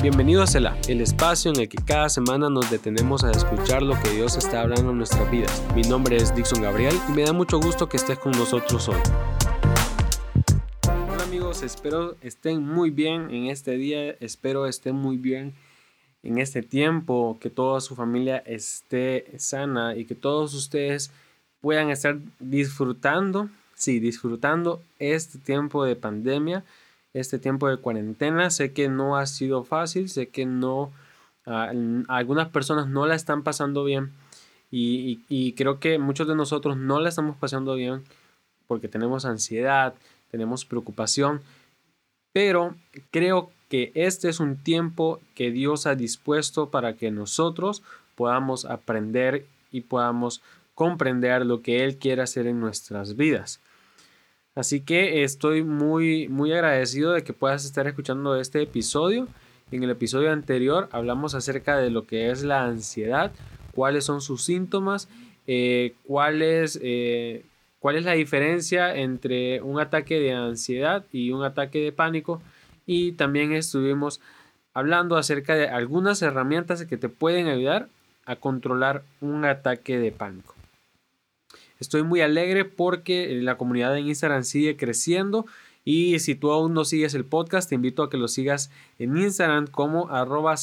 Bienvenido 0.00 0.44
a 0.44 0.46
Selah, 0.46 0.78
el 0.86 1.00
espacio 1.00 1.50
en 1.50 1.60
el 1.60 1.68
que 1.68 1.76
cada 1.84 2.08
semana 2.08 2.48
nos 2.48 2.70
detenemos 2.70 3.24
a 3.24 3.32
escuchar 3.32 3.82
lo 3.82 4.00
que 4.00 4.10
Dios 4.10 4.36
está 4.36 4.60
hablando 4.60 4.92
en 4.92 4.98
nuestras 4.98 5.28
vidas. 5.28 5.64
Mi 5.74 5.82
nombre 5.82 6.14
es 6.14 6.32
Dixon 6.36 6.62
Gabriel 6.62 6.94
y 7.08 7.12
me 7.12 7.24
da 7.24 7.32
mucho 7.32 7.58
gusto 7.58 7.88
que 7.88 7.96
estés 7.96 8.16
con 8.16 8.30
nosotros 8.30 8.88
hoy. 8.88 9.00
Hola 11.12 11.24
amigos, 11.24 11.64
espero 11.64 12.14
estén 12.20 12.62
muy 12.62 12.90
bien 12.90 13.30
en 13.32 13.46
este 13.46 13.72
día, 13.72 14.12
espero 14.20 14.68
estén 14.68 14.94
muy 14.94 15.16
bien 15.16 15.52
en 16.22 16.38
este 16.38 16.62
tiempo, 16.62 17.36
que 17.40 17.50
toda 17.50 17.80
su 17.80 17.96
familia 17.96 18.38
esté 18.46 19.36
sana 19.38 19.96
y 19.96 20.04
que 20.04 20.14
todos 20.14 20.54
ustedes 20.54 21.10
puedan 21.60 21.90
estar 21.90 22.18
disfrutando, 22.38 23.48
sí, 23.74 23.98
disfrutando 23.98 24.80
este 25.00 25.38
tiempo 25.38 25.84
de 25.84 25.96
pandemia 25.96 26.62
este 27.14 27.38
tiempo 27.38 27.68
de 27.68 27.78
cuarentena. 27.78 28.50
Sé 28.50 28.72
que 28.72 28.88
no 28.88 29.16
ha 29.16 29.26
sido 29.26 29.64
fácil, 29.64 30.08
sé 30.08 30.28
que 30.28 30.46
no, 30.46 30.92
ah, 31.46 31.72
algunas 32.08 32.48
personas 32.48 32.88
no 32.88 33.06
la 33.06 33.14
están 33.14 33.42
pasando 33.42 33.84
bien 33.84 34.12
y, 34.70 35.54
creo 35.56 35.80
que 35.80 35.98
muchos 35.98 36.28
de 36.28 36.34
nosotros 36.34 36.76
no 36.76 37.00
la 37.00 37.08
estamos 37.08 37.36
pasando 37.36 37.74
bien 37.74 38.04
porque 38.66 38.88
tenemos 38.88 39.24
ansiedad, 39.24 39.94
tenemos 40.30 40.66
preocupación, 40.66 41.40
pero 42.32 42.74
creo 43.10 43.50
que 43.70 43.92
este 43.94 44.28
es 44.28 44.40
un 44.40 44.56
tiempo 44.56 45.20
que 45.34 45.50
Dios 45.50 45.86
ha 45.86 45.94
dispuesto 45.94 46.70
para 46.70 46.94
que 46.94 47.10
nosotros 47.10 47.82
podamos 48.14 48.66
aprender 48.66 49.46
y 49.72 49.82
podamos 49.82 50.42
comprender 50.74 51.46
lo 51.46 51.62
que 51.62 51.84
Él 51.84 51.96
quiere 51.96 52.22
hacer 52.22 52.46
en 52.46 52.60
nuestras 52.60 53.16
vidas. 53.16 53.60
Así 54.58 54.80
que 54.80 55.22
estoy 55.22 55.62
muy, 55.62 56.26
muy 56.26 56.52
agradecido 56.52 57.12
de 57.12 57.22
que 57.22 57.32
puedas 57.32 57.64
estar 57.64 57.86
escuchando 57.86 58.34
este 58.34 58.60
episodio. 58.60 59.28
En 59.70 59.84
el 59.84 59.90
episodio 59.90 60.32
anterior 60.32 60.88
hablamos 60.90 61.36
acerca 61.36 61.76
de 61.76 61.90
lo 61.90 62.08
que 62.08 62.32
es 62.32 62.42
la 62.42 62.64
ansiedad, 62.64 63.30
cuáles 63.72 64.04
son 64.04 64.20
sus 64.20 64.42
síntomas, 64.42 65.08
eh, 65.46 65.94
eh, 66.04 67.44
cuál 67.78 67.96
es 67.96 68.04
la 68.04 68.12
diferencia 68.14 68.96
entre 68.96 69.62
un 69.62 69.78
ataque 69.78 70.18
de 70.18 70.32
ansiedad 70.32 71.04
y 71.12 71.30
un 71.30 71.44
ataque 71.44 71.78
de 71.78 71.92
pánico. 71.92 72.42
Y 72.84 73.12
también 73.12 73.52
estuvimos 73.52 74.20
hablando 74.74 75.16
acerca 75.16 75.54
de 75.54 75.68
algunas 75.68 76.20
herramientas 76.20 76.84
que 76.84 76.96
te 76.96 77.08
pueden 77.08 77.46
ayudar 77.46 77.86
a 78.26 78.34
controlar 78.34 79.04
un 79.20 79.44
ataque 79.44 80.00
de 80.00 80.10
pánico. 80.10 80.57
Estoy 81.80 82.02
muy 82.02 82.20
alegre 82.20 82.64
porque 82.64 83.40
la 83.42 83.56
comunidad 83.56 83.96
en 83.96 84.08
Instagram 84.08 84.44
sigue 84.44 84.76
creciendo. 84.76 85.46
Y 85.84 86.18
si 86.18 86.34
tú 86.34 86.50
aún 86.50 86.74
no 86.74 86.84
sigues 86.84 87.14
el 87.14 87.24
podcast, 87.24 87.68
te 87.68 87.74
invito 87.74 88.02
a 88.02 88.10
que 88.10 88.18
lo 88.18 88.28
sigas 88.28 88.70
en 88.98 89.16
Instagram 89.16 89.66
como 89.68 90.10
arroba 90.10 90.56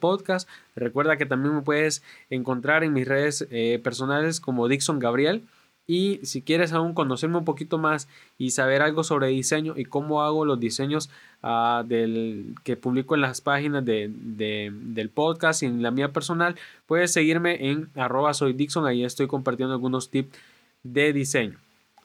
podcast 0.00 0.48
Recuerda 0.76 1.16
que 1.16 1.24
también 1.24 1.54
me 1.54 1.62
puedes 1.62 2.02
encontrar 2.28 2.84
en 2.84 2.92
mis 2.92 3.08
redes 3.08 3.46
eh, 3.50 3.80
personales 3.82 4.40
como 4.40 4.68
Dixon 4.68 4.98
Gabriel. 4.98 5.44
Y 5.90 6.20
si 6.22 6.42
quieres 6.42 6.74
aún 6.74 6.92
conocerme 6.92 7.38
un 7.38 7.46
poquito 7.46 7.78
más 7.78 8.08
y 8.36 8.50
saber 8.50 8.82
algo 8.82 9.04
sobre 9.04 9.28
diseño 9.28 9.72
y 9.74 9.86
cómo 9.86 10.22
hago 10.22 10.44
los 10.44 10.60
diseños 10.60 11.08
ah, 11.42 11.82
del, 11.84 12.54
que 12.62 12.76
publico 12.76 13.14
en 13.14 13.22
las 13.22 13.40
páginas 13.40 13.86
de, 13.86 14.10
del 14.12 15.08
podcast 15.08 15.62
y 15.62 15.66
en 15.66 15.82
la 15.82 15.90
mía 15.90 16.12
personal, 16.12 16.56
puedes 16.86 17.10
seguirme 17.10 17.70
en 17.70 17.88
arroba 17.96 18.34
soy. 18.34 18.54
Ahí 18.86 19.02
estoy 19.02 19.28
compartiendo 19.28 19.72
algunos 19.72 20.10
tips 20.10 20.38
de 20.82 21.14
diseño. 21.14 21.58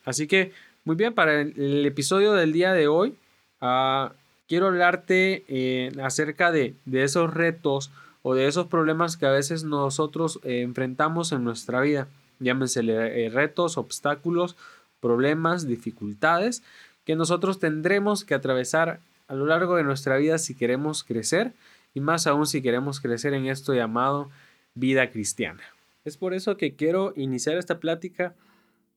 Así 0.06 0.28
que, 0.28 0.54
muy 0.86 0.96
bien, 0.96 1.14
para 1.14 1.42
el, 1.42 1.86
episodio 1.86 2.32
del 2.32 2.54
día 2.54 2.72
de 2.72 2.88
hoy, 2.88 3.16
ah, 3.60 4.14
quiero 4.48 4.68
hablarte 4.68 5.44
eh, 5.50 5.92
acerca 6.02 6.54
de, 6.54 6.74
de, 6.86 7.04
esos 7.04 7.34
retos 7.34 7.92
o 8.22 8.34
de 8.34 8.48
esos 8.48 8.68
problemas 8.68 9.18
que 9.18 9.26
a 9.26 9.32
veces 9.32 9.66
nosotros 9.66 10.40
eh, 10.44 10.62
enfrentamos 10.62 11.34
en 11.34 11.44
nuestra 11.44 11.82
vida 11.82 12.08
llámense 12.40 12.82
eh, 12.82 13.30
retos, 13.30 13.78
obstáculos, 13.78 14.56
problemas, 15.00 15.68
dificultades 15.68 16.64
que 17.06 17.16
nosotros 17.16 17.60
tendremos 17.60 18.24
que 18.24 18.34
atravesar 18.34 19.00
a 19.28 19.36
lo 19.36 19.46
largo 19.46 19.76
de 19.76 19.84
nuestra 19.84 20.18
vida 20.18 20.38
si 20.38 20.56
queremos 20.56 21.04
crecer 21.04 21.54
y 21.94 22.00
más 22.00 22.28
aún 22.28 22.48
si 22.48 22.62
queremos 22.62 23.00
crecer 23.00 23.34
en 23.34 23.48
esto 23.48 23.74
llamado 23.74 24.30
vida 24.76 25.10
cristiana. 25.12 25.62
Es 26.06 26.18
por 26.18 26.34
eso 26.34 26.58
que 26.58 26.76
quiero 26.76 27.14
iniciar 27.16 27.58
esta 27.58 27.80
plática 27.80 28.34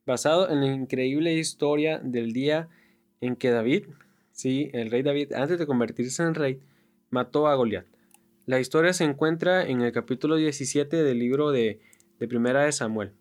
basado 0.06 0.50
en 0.50 0.60
la 0.60 0.66
increíble 0.66 1.34
historia 1.34 1.98
del 1.98 2.32
día 2.32 2.68
en 3.20 3.36
que 3.36 3.50
David, 3.50 3.84
sí, 4.32 4.70
el 4.72 4.90
rey 4.90 5.02
David, 5.02 5.32
antes 5.32 5.58
de 5.58 5.66
convertirse 5.66 6.22
en 6.22 6.34
rey, 6.34 6.60
mató 7.10 7.48
a 7.48 7.54
Goliat. 7.54 7.86
La 8.46 8.60
historia 8.60 8.92
se 8.92 9.04
encuentra 9.04 9.66
en 9.66 9.82
el 9.82 9.92
capítulo 9.92 10.36
17 10.36 11.02
del 11.02 11.18
libro 11.18 11.50
de, 11.50 11.80
de 12.20 12.28
Primera 12.28 12.62
de 12.62 12.72
Samuel. 12.72 13.12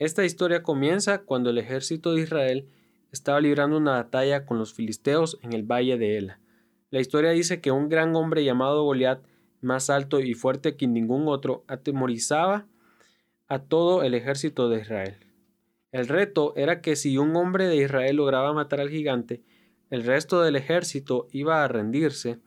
Esta 0.00 0.24
historia 0.24 0.62
comienza 0.62 1.18
cuando 1.18 1.50
el 1.50 1.58
ejército 1.58 2.14
de 2.14 2.22
Israel 2.22 2.66
estaba 3.12 3.38
librando 3.38 3.76
una 3.76 3.92
batalla 3.92 4.46
con 4.46 4.56
los 4.58 4.72
filisteos 4.72 5.38
en 5.42 5.52
el 5.52 5.62
valle 5.62 5.98
de 5.98 6.16
Ela. 6.16 6.40
La 6.88 7.00
historia 7.00 7.32
dice 7.32 7.60
que 7.60 7.70
un 7.70 7.90
gran 7.90 8.16
hombre 8.16 8.42
llamado 8.42 8.82
Goliat, 8.82 9.20
más 9.60 9.90
alto 9.90 10.18
y 10.18 10.32
fuerte 10.32 10.74
que 10.74 10.86
ningún 10.86 11.28
otro, 11.28 11.64
atemorizaba 11.66 12.66
a 13.46 13.58
todo 13.58 14.02
el 14.02 14.14
ejército 14.14 14.70
de 14.70 14.80
Israel. 14.80 15.16
El 15.92 16.08
reto 16.08 16.54
era 16.56 16.80
que 16.80 16.96
si 16.96 17.18
un 17.18 17.36
hombre 17.36 17.66
de 17.66 17.76
Israel 17.76 18.16
lograba 18.16 18.54
matar 18.54 18.80
al 18.80 18.88
gigante, 18.88 19.42
el 19.90 20.04
resto 20.04 20.40
del 20.40 20.56
ejército 20.56 21.28
iba 21.30 21.62
a 21.62 21.68
rendirse, 21.68 22.38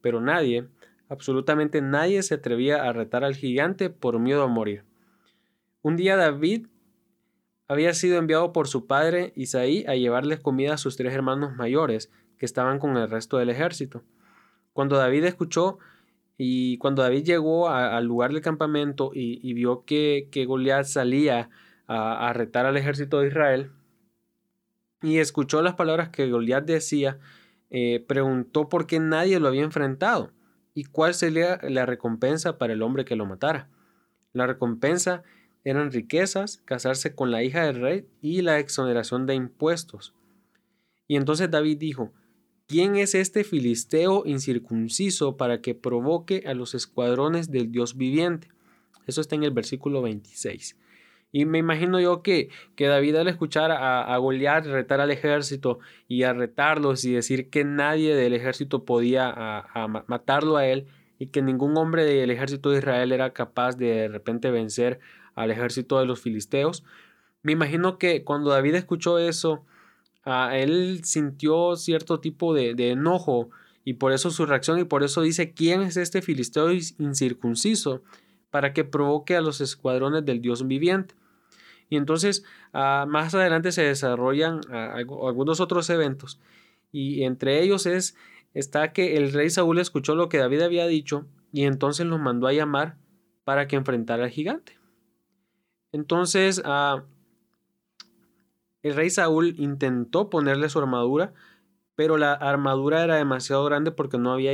pero 0.00 0.20
nadie, 0.20 0.66
absolutamente 1.08 1.80
nadie 1.82 2.24
se 2.24 2.34
atrevía 2.34 2.82
a 2.82 2.92
retar 2.92 3.22
al 3.22 3.36
gigante 3.36 3.90
por 3.90 4.18
miedo 4.18 4.42
a 4.42 4.48
morir. 4.48 4.82
Un 5.82 5.94
día 5.94 6.16
David 6.16 6.66
había 7.68 7.92
sido 7.94 8.18
enviado 8.18 8.52
por 8.52 8.68
su 8.68 8.86
padre 8.86 9.32
Isaí 9.36 9.84
a 9.88 9.94
llevarles 9.94 10.40
comida 10.40 10.74
a 10.74 10.78
sus 10.78 10.96
tres 10.96 11.12
hermanos 11.12 11.56
mayores, 11.56 12.10
que 12.38 12.46
estaban 12.46 12.78
con 12.78 12.96
el 12.96 13.10
resto 13.10 13.38
del 13.38 13.50
ejército. 13.50 14.02
Cuando 14.72 14.96
David 14.96 15.24
escuchó 15.24 15.78
y 16.36 16.76
cuando 16.78 17.02
David 17.02 17.24
llegó 17.24 17.68
al 17.68 18.04
lugar 18.04 18.32
del 18.32 18.42
campamento 18.42 19.10
y, 19.14 19.52
vio 19.54 19.84
que, 19.84 20.28
que 20.30 20.44
Goliat 20.44 20.84
salía 20.84 21.48
a, 21.86 22.32
retar 22.34 22.66
al 22.66 22.76
ejército 22.76 23.20
de 23.20 23.28
Israel, 23.28 23.70
y 25.02 25.18
escuchó 25.18 25.62
las 25.62 25.74
palabras 25.74 26.08
que 26.08 26.28
Goliat 26.30 26.64
decía, 26.64 27.18
eh, 27.70 28.04
preguntó 28.06 28.68
por 28.68 28.86
qué 28.86 28.98
nadie 28.98 29.38
lo 29.40 29.48
había 29.48 29.62
enfrentado 29.62 30.32
y 30.74 30.84
cuál 30.84 31.14
sería 31.14 31.58
la 31.62 31.86
recompensa 31.86 32.58
para 32.58 32.72
el 32.72 32.82
hombre 32.82 33.04
que 33.04 33.16
lo 33.16 33.26
matara. 33.26 33.68
La 34.32 34.46
recompensa 34.46 35.22
eran 35.66 35.90
riquezas, 35.90 36.58
casarse 36.64 37.16
con 37.16 37.32
la 37.32 37.42
hija 37.42 37.66
del 37.66 37.80
rey 37.80 38.06
y 38.22 38.42
la 38.42 38.60
exoneración 38.60 39.26
de 39.26 39.34
impuestos. 39.34 40.14
Y 41.08 41.16
entonces 41.16 41.50
David 41.50 41.78
dijo, 41.78 42.12
¿quién 42.68 42.94
es 42.94 43.16
este 43.16 43.42
filisteo 43.42 44.22
incircunciso 44.26 45.36
para 45.36 45.60
que 45.60 45.74
provoque 45.74 46.44
a 46.46 46.54
los 46.54 46.76
escuadrones 46.76 47.50
del 47.50 47.72
Dios 47.72 47.96
viviente? 47.96 48.46
Eso 49.08 49.20
está 49.20 49.34
en 49.34 49.42
el 49.42 49.50
versículo 49.50 50.02
26. 50.02 50.76
Y 51.32 51.46
me 51.46 51.58
imagino 51.58 51.98
yo 51.98 52.22
que, 52.22 52.48
que 52.76 52.86
David 52.86 53.16
al 53.16 53.26
escuchar 53.26 53.72
a, 53.72 54.04
a 54.04 54.16
Goliat 54.18 54.66
retar 54.66 55.00
al 55.00 55.10
ejército 55.10 55.80
y 56.06 56.22
a 56.22 56.32
retarlos 56.32 57.04
y 57.04 57.12
decir 57.12 57.50
que 57.50 57.64
nadie 57.64 58.14
del 58.14 58.34
ejército 58.34 58.84
podía 58.84 59.64
matarlo 60.06 60.58
a 60.58 60.66
él 60.68 60.86
y 61.18 61.26
que 61.26 61.42
ningún 61.42 61.76
hombre 61.76 62.04
del 62.04 62.30
ejército 62.30 62.70
de 62.70 62.78
Israel 62.78 63.10
era 63.10 63.32
capaz 63.32 63.76
de 63.76 63.86
de 63.86 64.08
repente 64.08 64.52
vencer 64.52 65.00
al 65.36 65.52
ejército 65.52 66.00
de 66.00 66.06
los 66.06 66.20
filisteos. 66.20 66.82
Me 67.42 67.52
imagino 67.52 67.98
que 67.98 68.24
cuando 68.24 68.50
David 68.50 68.74
escuchó 68.74 69.20
eso, 69.20 69.64
él 70.52 71.02
sintió 71.04 71.76
cierto 71.76 72.18
tipo 72.18 72.52
de, 72.52 72.72
enojo 72.90 73.50
y 73.84 73.94
por 73.94 74.12
eso 74.12 74.30
su 74.30 74.46
reacción 74.46 74.80
y 74.80 74.84
por 74.84 75.04
eso 75.04 75.22
dice, 75.22 75.52
¿quién 75.52 75.82
es 75.82 75.96
este 75.96 76.22
filisteo 76.22 76.72
incircunciso? 76.72 78.02
Para 78.50 78.72
que 78.72 78.82
provoque 78.82 79.36
a 79.36 79.40
los 79.40 79.60
escuadrones 79.60 80.24
del 80.24 80.40
Dios 80.40 80.66
viviente. 80.66 81.14
Y 81.88 81.96
entonces 81.96 82.44
ah, 82.72 83.06
más 83.08 83.32
adelante 83.34 83.70
se 83.70 83.82
desarrollan 83.82 84.60
ah, 84.72 84.96
algunos 84.96 85.60
otros 85.60 85.88
eventos 85.88 86.40
y 86.90 87.24
entre 87.24 87.62
ellos 87.62 87.86
es 87.86 88.16
está 88.54 88.92
que 88.92 89.16
el 89.16 89.32
rey 89.32 89.50
Saúl 89.50 89.78
escuchó 89.78 90.14
lo 90.14 90.28
que 90.28 90.38
David 90.38 90.62
había 90.62 90.86
dicho 90.86 91.26
y 91.52 91.64
entonces 91.64 92.06
lo 92.06 92.18
mandó 92.18 92.46
a 92.46 92.52
llamar 92.52 92.96
para 93.44 93.68
que 93.68 93.76
enfrentara 93.76 94.24
al 94.24 94.30
gigante. 94.30 94.78
Entonces, 95.96 96.60
ah, 96.66 97.04
el 98.82 98.94
rey 98.94 99.08
Saúl 99.08 99.54
intentó 99.56 100.28
ponerle 100.28 100.68
su 100.68 100.78
armadura, 100.78 101.32
pero 101.94 102.18
la 102.18 102.34
armadura 102.34 103.02
era 103.02 103.16
demasiado 103.16 103.64
grande 103.64 103.92
porque 103.92 104.18
no 104.18 104.30
había, 104.34 104.52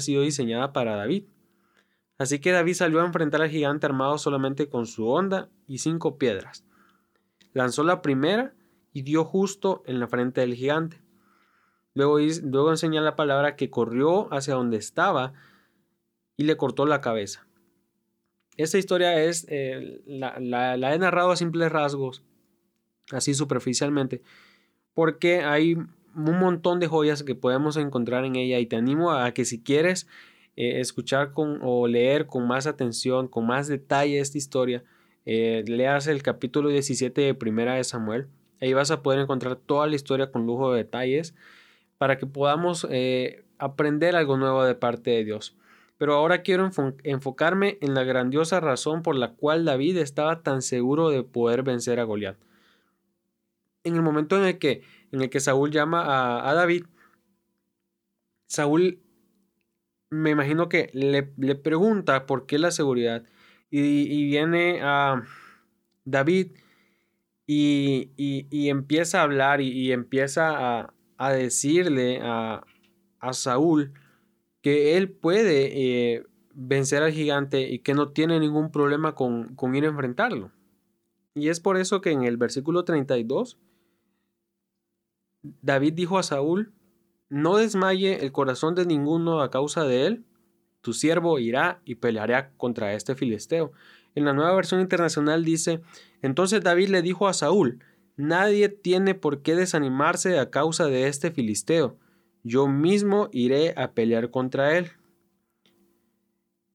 sido 0.00 0.22
diseñada 0.22 0.72
para 0.72 0.96
David. 0.96 1.24
Así 2.16 2.38
que 2.38 2.50
David 2.50 2.72
salió 2.72 3.02
a 3.02 3.04
enfrentar 3.04 3.42
al 3.42 3.50
gigante 3.50 3.84
armado 3.84 4.16
solamente 4.16 4.70
con 4.70 4.86
su 4.86 5.06
honda 5.06 5.50
y 5.66 5.78
cinco 5.78 6.16
piedras. 6.16 6.64
Lanzó 7.52 7.84
la 7.84 8.00
primera 8.00 8.54
y 8.94 9.02
dio 9.02 9.22
justo 9.26 9.82
en 9.84 10.00
la 10.00 10.08
frente 10.08 10.40
del 10.40 10.54
gigante. 10.54 11.02
Luego, 11.92 12.18
luego 12.42 12.70
enseña 12.70 13.02
la 13.02 13.16
palabra 13.16 13.54
que 13.54 13.68
corrió 13.68 14.32
hacia 14.32 14.54
donde 14.54 14.78
estaba 14.78 15.34
y 16.38 16.44
le 16.44 16.56
cortó 16.56 16.86
la 16.86 17.02
cabeza. 17.02 17.46
Esta 18.56 18.78
historia 18.78 19.20
es, 19.22 19.46
eh, 19.48 20.00
la, 20.06 20.38
la, 20.38 20.94
he 20.94 20.98
narrado 20.98 21.32
a 21.32 21.36
simples 21.36 21.72
rasgos, 21.72 22.22
así 23.10 23.34
superficialmente, 23.34 24.22
porque 24.94 25.40
hay 25.40 25.74
un 25.74 26.38
montón 26.38 26.78
de 26.78 26.86
joyas 26.86 27.24
que 27.24 27.34
podemos 27.34 27.76
encontrar 27.76 28.24
en 28.24 28.36
ella 28.36 28.60
y 28.60 28.66
te 28.66 28.76
animo 28.76 29.10
a 29.10 29.32
que 29.34 29.44
si 29.44 29.60
quieres 29.60 30.06
eh, 30.56 30.78
escuchar 30.78 31.32
con, 31.32 31.58
o 31.62 31.88
leer 31.88 32.26
con 32.26 32.46
más 32.46 32.68
atención, 32.68 33.26
con 33.26 33.44
más 33.46 33.66
detalle 33.66 34.20
esta 34.20 34.38
historia, 34.38 34.84
eh, 35.26 35.64
leas 35.66 36.06
el 36.06 36.22
capítulo 36.22 36.68
17 36.68 37.20
de 37.20 37.34
Primera 37.34 37.74
de 37.74 37.82
Samuel. 37.82 38.28
Ahí 38.60 38.72
vas 38.72 38.92
a 38.92 39.02
poder 39.02 39.18
encontrar 39.18 39.56
toda 39.56 39.88
la 39.88 39.96
historia 39.96 40.30
con 40.30 40.46
lujo 40.46 40.72
de 40.72 40.84
detalles 40.84 41.34
para 41.98 42.18
que 42.18 42.26
podamos 42.26 42.86
aprender 43.58 44.14
algo 44.14 44.36
nuevo 44.36 44.64
de 44.64 44.74
parte 44.76 45.10
de 45.10 45.24
Dios. 45.24 45.56
Pero 45.96 46.14
ahora 46.14 46.42
quiero 46.42 46.68
enfocarme 47.04 47.78
en 47.80 47.94
la 47.94 48.02
grandiosa 48.02 48.60
razón 48.60 49.02
por 49.02 49.14
la 49.14 49.32
cual 49.32 49.64
David 49.64 49.98
estaba 49.98 50.42
tan 50.42 50.60
seguro 50.60 51.10
de 51.10 51.22
poder 51.22 51.62
vencer 51.62 52.00
a 52.00 52.04
Goliat. 52.04 52.36
En 53.84 53.94
el 53.94 54.02
momento 54.02 54.36
en 54.36 54.44
el 54.44 54.58
que, 54.58 54.82
en 55.12 55.22
el 55.22 55.30
que 55.30 55.40
Saúl 55.40 55.70
llama 55.70 56.48
a, 56.48 56.54
David, 56.54 56.86
Saúl 58.46 59.00
me 60.10 60.30
imagino 60.30 60.68
que 60.68 60.90
le, 60.94 61.22
pregunta 61.54 62.26
por 62.26 62.46
qué 62.46 62.58
la 62.58 62.70
seguridad. 62.70 63.24
Y, 63.70 64.26
viene 64.26 64.80
a 64.82 65.22
David 66.04 66.52
y, 67.46 68.68
empieza 68.68 69.20
a 69.20 69.24
hablar 69.24 69.60
y, 69.60 69.92
empieza 69.92 70.90
a, 71.18 71.32
decirle 71.32 72.20
a, 72.22 72.64
a 73.20 73.32
Saúl 73.32 73.92
que 74.64 74.96
él 74.96 75.10
puede 75.10 76.14
eh, 76.14 76.24
vencer 76.54 77.02
al 77.02 77.12
gigante 77.12 77.68
y 77.70 77.80
que 77.80 77.92
no 77.92 78.12
tiene 78.12 78.40
ningún 78.40 78.70
problema 78.70 79.14
con, 79.14 79.54
ir 79.74 79.84
a 79.84 79.88
enfrentarlo. 79.88 80.52
Y 81.34 81.50
es 81.50 81.60
por 81.60 81.76
eso 81.76 82.00
que 82.00 82.12
en 82.12 82.22
el 82.22 82.38
versículo 82.38 82.82
32, 82.82 83.58
David 85.42 85.92
dijo 85.92 86.18
a 86.18 86.22
Saúl, 86.22 86.72
no 87.28 87.58
desmaye 87.58 88.24
el 88.24 88.32
corazón 88.32 88.74
de 88.74 88.86
ninguno 88.86 89.42
a 89.42 89.50
causa 89.50 89.84
de 89.84 90.06
él, 90.06 90.24
tu 90.80 90.94
siervo 90.94 91.38
irá 91.38 91.82
y 91.84 91.96
peleará 91.96 92.54
contra 92.56 92.94
este 92.94 93.14
filisteo. 93.14 93.72
En 94.14 94.24
la 94.24 94.32
nueva 94.32 94.54
versión 94.54 94.80
internacional 94.80 95.44
dice, 95.44 95.82
entonces 96.22 96.62
David 96.62 96.88
le 96.88 97.02
dijo 97.02 97.28
a 97.28 97.34
Saúl, 97.34 97.80
nadie 98.16 98.70
tiene 98.70 99.14
por 99.14 99.42
qué 99.42 99.56
desanimarse 99.56 100.38
a 100.38 100.48
causa 100.48 100.86
de 100.86 101.08
este 101.08 101.30
filisteo, 101.30 101.98
yo 102.44 102.68
mismo 102.68 103.28
iré 103.32 103.74
a 103.76 103.92
pelear 103.92 104.30
contra 104.30 104.78
él. 104.78 104.92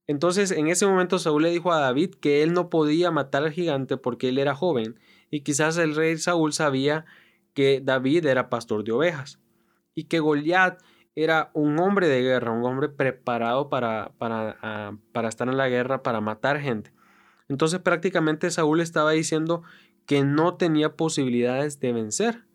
Entonces 0.08 0.52
en 0.52 0.68
ese 0.68 0.88
momento 0.88 1.20
Saúl 1.20 1.44
le 1.44 1.52
dijo 1.52 1.72
a 1.72 1.80
David 1.80 2.16
que 2.16 2.42
él 2.44 2.54
no 2.54 2.70
podía 2.70 3.12
matar 3.12 3.44
al 3.44 3.52
gigante 3.52 3.96
porque 3.96 4.30
él 4.30 4.40
era 4.40 4.56
joven 4.56 5.00
y 5.30 5.42
quizás 5.42 5.78
el 5.78 5.96
rey 5.96 6.18
Saúl 6.18 6.52
sabía 6.52 7.06
que 7.54 7.80
David 7.84 8.26
era 8.26 8.50
pastor 8.50 8.84
de 8.84 8.92
ovejas 8.92 9.40
y 9.94 10.06
que 10.06 10.20
Goliat 10.20 10.82
era 11.16 11.52
un 11.54 11.78
hombre 11.80 12.08
de 12.08 12.22
guerra, 12.22 12.52
un 12.52 12.66
hombre 12.66 12.90
preparado 12.90 13.70
para, 13.70 14.12
para, 14.18 14.58
ah, 14.62 14.98
para 15.12 15.30
estar 15.30 15.48
en 15.48 15.58
la 15.58 15.70
guerra, 15.70 16.02
para 16.02 16.22
matar 16.22 16.60
gente. 16.60 16.92
Entonces 17.48 17.80
prácticamente 17.80 18.50
Saúl 18.50 18.82
estaba 18.82 19.12
diciendo 19.12 19.62
que 20.08 20.24
no 20.24 20.56
tenía 20.56 20.96
posibilidades 20.96 21.80
de 21.80 21.94
vencer. 21.94 22.49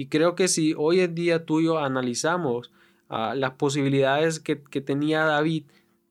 Y 0.00 0.06
creo 0.06 0.34
que 0.34 0.48
si 0.48 0.72
hoy 0.78 1.00
en 1.00 1.14
día 1.14 1.44
tú 1.44 1.60
y 1.60 1.66
yo 1.66 1.78
analizamos 1.78 2.72
ah, 3.10 3.34
las 3.36 3.50
posibilidades 3.50 4.40
que, 4.40 4.56
tenía 4.56 5.24
David 5.24 5.64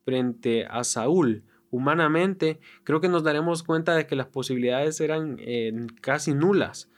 frente 0.05 0.67
a 0.67 0.83
Saúl 0.83 1.41
humanamente, 1.71 2.59
creo 2.83 3.01
que 3.01 3.09
nos 3.09 3.23
daremos 3.23 3.63
cuenta 3.63 3.95
de 3.95 4.05
que 4.05 4.15
las 4.15 4.27
posibilidades 4.27 5.01
eran 5.01 5.37
eh, 5.39 5.87
casi 6.01 6.35
nulas. 6.35 6.91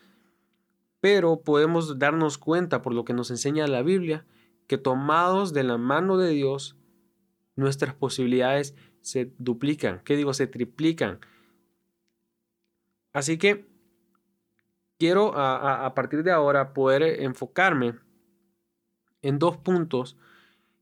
Pero 1.00 1.40
podemos 1.44 1.98
darnos 1.98 2.38
cuenta, 2.38 2.82
por 2.82 2.94
lo 2.94 3.06
que 3.06 3.14
nos 3.14 3.32
enseña 3.32 3.68
la 3.68 3.84
Biblia, 3.84 4.26
que 4.68 4.78
tomados 4.78 5.54
de 5.54 5.64
la 5.64 5.78
mano 5.78 6.18
de 6.18 6.32
Dios, 6.32 6.76
nuestras 7.56 7.96
posibilidades 7.96 8.76
se 9.00 9.32
duplican, 9.38 10.02
¿qué 10.04 10.18
digo? 10.18 10.34
Se 10.34 10.46
triplican. 10.46 11.22
Así 13.14 13.38
que 13.38 13.71
quiero 15.02 15.34
a, 15.36 15.92
partir 15.96 16.22
de 16.22 16.32
ahora 16.32 16.76
poder 16.76 17.24
enfocarme 17.24 17.96
en 19.24 19.40
dos 19.40 19.58
puntos 19.58 20.16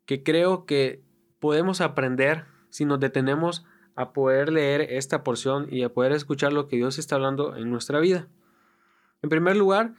que 0.06 0.24
creo 0.24 0.66
que 0.66 1.02
podemos 1.40 1.80
aprender 1.80 2.44
si 2.70 2.84
nos 2.84 3.00
detenemos 3.00 3.66
a 3.96 4.12
poder 4.12 4.52
leer 4.52 4.82
esta 4.82 5.24
porción 5.24 5.68
y 5.72 5.84
a 5.84 5.94
poder 5.94 6.12
escuchar 6.12 6.52
lo 6.52 6.68
que 6.68 6.76
Dios 6.76 7.00
está 7.00 7.16
hablando 7.16 7.56
en 7.56 7.72
nuestra 7.72 8.02
vida. 8.02 8.28
En 9.22 9.30
primer 9.30 9.56
lugar, 9.56 9.96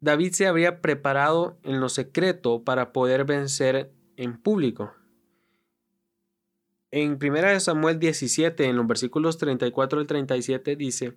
David 0.00 0.32
se 0.32 0.46
habría 0.46 0.82
preparado 0.82 1.56
en 1.62 1.80
lo 1.80 1.88
secreto 1.88 2.62
para 2.62 2.92
poder 2.92 3.24
vencer 3.24 3.90
en 4.18 4.36
público. 4.36 4.92
En 6.90 7.12
1 7.12 7.60
Samuel 7.60 7.98
17, 7.98 8.66
en 8.66 8.76
los 8.76 8.86
versículos 8.86 9.38
34 9.38 9.98
al 9.98 10.06
37, 10.06 10.76
dice, 10.76 11.16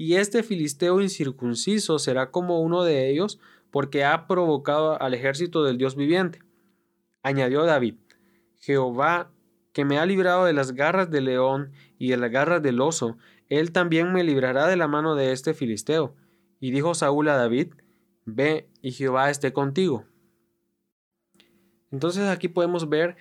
y 0.00 0.16
este 0.16 0.42
filisteo 0.42 1.02
incircunciso 1.02 1.98
será 1.98 2.30
como 2.30 2.62
uno 2.62 2.84
de 2.84 3.10
ellos, 3.10 3.38
porque 3.70 4.02
ha 4.02 4.26
provocado 4.26 4.98
al 4.98 5.12
ejército 5.12 5.62
del 5.62 5.76
Dios 5.76 5.94
viviente. 5.94 6.38
Añadió 7.22 7.66
David, 7.66 7.96
Jehová, 8.60 9.30
que 9.74 9.84
me 9.84 9.98
ha 9.98 10.06
librado 10.06 10.46
de 10.46 10.54
las 10.54 10.72
garras 10.72 11.10
del 11.10 11.26
león 11.26 11.72
y 11.98 12.08
de 12.08 12.16
las 12.16 12.30
garras 12.30 12.62
del 12.62 12.80
oso, 12.80 13.18
él 13.50 13.72
también 13.72 14.10
me 14.14 14.24
librará 14.24 14.68
de 14.68 14.76
la 14.76 14.88
mano 14.88 15.16
de 15.16 15.32
este 15.32 15.52
filisteo. 15.52 16.16
Y 16.60 16.70
dijo 16.70 16.94
Saúl 16.94 17.28
a 17.28 17.36
David, 17.36 17.74
Ve 18.24 18.70
y 18.80 18.92
Jehová 18.92 19.28
esté 19.28 19.52
contigo. 19.52 20.06
Entonces 21.90 22.26
aquí 22.26 22.48
podemos 22.48 22.88
ver 22.88 23.18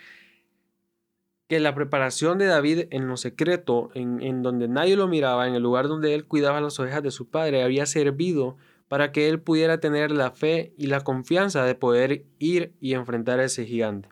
que 1.49 1.59
la 1.59 1.73
preparación 1.73 2.37
de 2.37 2.45
David 2.45 2.85
en 2.91 3.07
lo 3.07 3.17
secreto, 3.17 3.89
en, 3.95 4.43
donde 4.43 4.67
nadie 4.67 4.95
lo 4.95 5.07
miraba, 5.07 5.47
en 5.47 5.55
el 5.55 5.63
lugar 5.63 5.87
donde 5.87 6.13
él 6.13 6.27
cuidaba 6.27 6.61
las 6.61 6.79
ovejas 6.79 7.01
de 7.01 7.09
su 7.09 7.27
padre, 7.27 7.63
había 7.63 7.87
servido 7.87 8.55
para 8.87 9.11
que 9.11 9.27
él 9.29 9.41
pudiera 9.41 9.79
tener 9.79 10.11
la 10.11 10.29
fe 10.29 10.73
y 10.77 10.85
la 10.85 11.01
confianza 11.01 11.63
de 11.63 11.73
poder 11.73 12.23
ir 12.37 12.75
y 12.79 12.93
enfrentar 12.93 13.39
a 13.39 13.45
ese 13.45 13.65
gigante. 13.65 14.09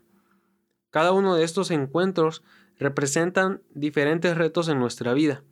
Cada 0.90 1.12
uno 1.12 1.36
de 1.36 1.44
estos 1.44 1.70
encuentros 1.70 2.44
representan 2.80 3.62
diferentes 3.70 4.36
retos 4.36 4.68
en 4.68 4.80
nuestra 4.80 5.14
vida 5.14 5.44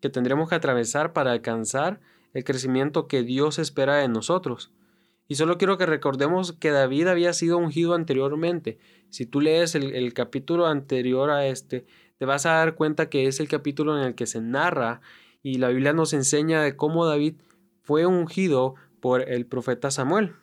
que 0.00 0.10
tendremos 0.10 0.48
que 0.48 0.54
atravesar 0.54 1.12
para 1.12 1.32
alcanzar 1.32 1.98
el 2.34 2.44
crecimiento 2.44 3.08
que 3.08 3.24
Dios 3.24 3.58
espera 3.58 3.96
de 3.96 4.06
nosotros. 4.06 4.70
Y 5.32 5.34
solo 5.34 5.56
quiero 5.56 5.78
que 5.78 5.86
recordemos 5.86 6.52
que 6.52 6.70
David 6.70 7.06
había 7.06 7.32
sido 7.32 7.56
ungido 7.56 7.94
anteriormente. 7.94 8.76
Si 9.08 9.24
tú 9.24 9.40
lees 9.40 9.74
el, 9.74 10.12
capítulo 10.12 10.66
anterior 10.66 11.30
a 11.30 11.46
este, 11.46 11.86
te 12.18 12.26
vas 12.26 12.44
a 12.44 12.56
dar 12.56 12.74
cuenta 12.74 13.08
que 13.08 13.26
es 13.26 13.40
el 13.40 13.48
capítulo 13.48 13.96
en 13.96 14.04
el 14.04 14.14
que 14.14 14.26
se 14.26 14.42
narra 14.42 15.00
y 15.42 15.56
la 15.56 15.70
Biblia 15.70 15.94
nos 15.94 16.12
enseña 16.12 16.60
de 16.60 16.76
cómo 16.76 17.06
David 17.06 17.36
fue 17.80 18.04
ungido 18.04 18.74
por 19.00 19.26
el 19.26 19.46
profeta 19.46 19.90
Samuel. 19.90 20.34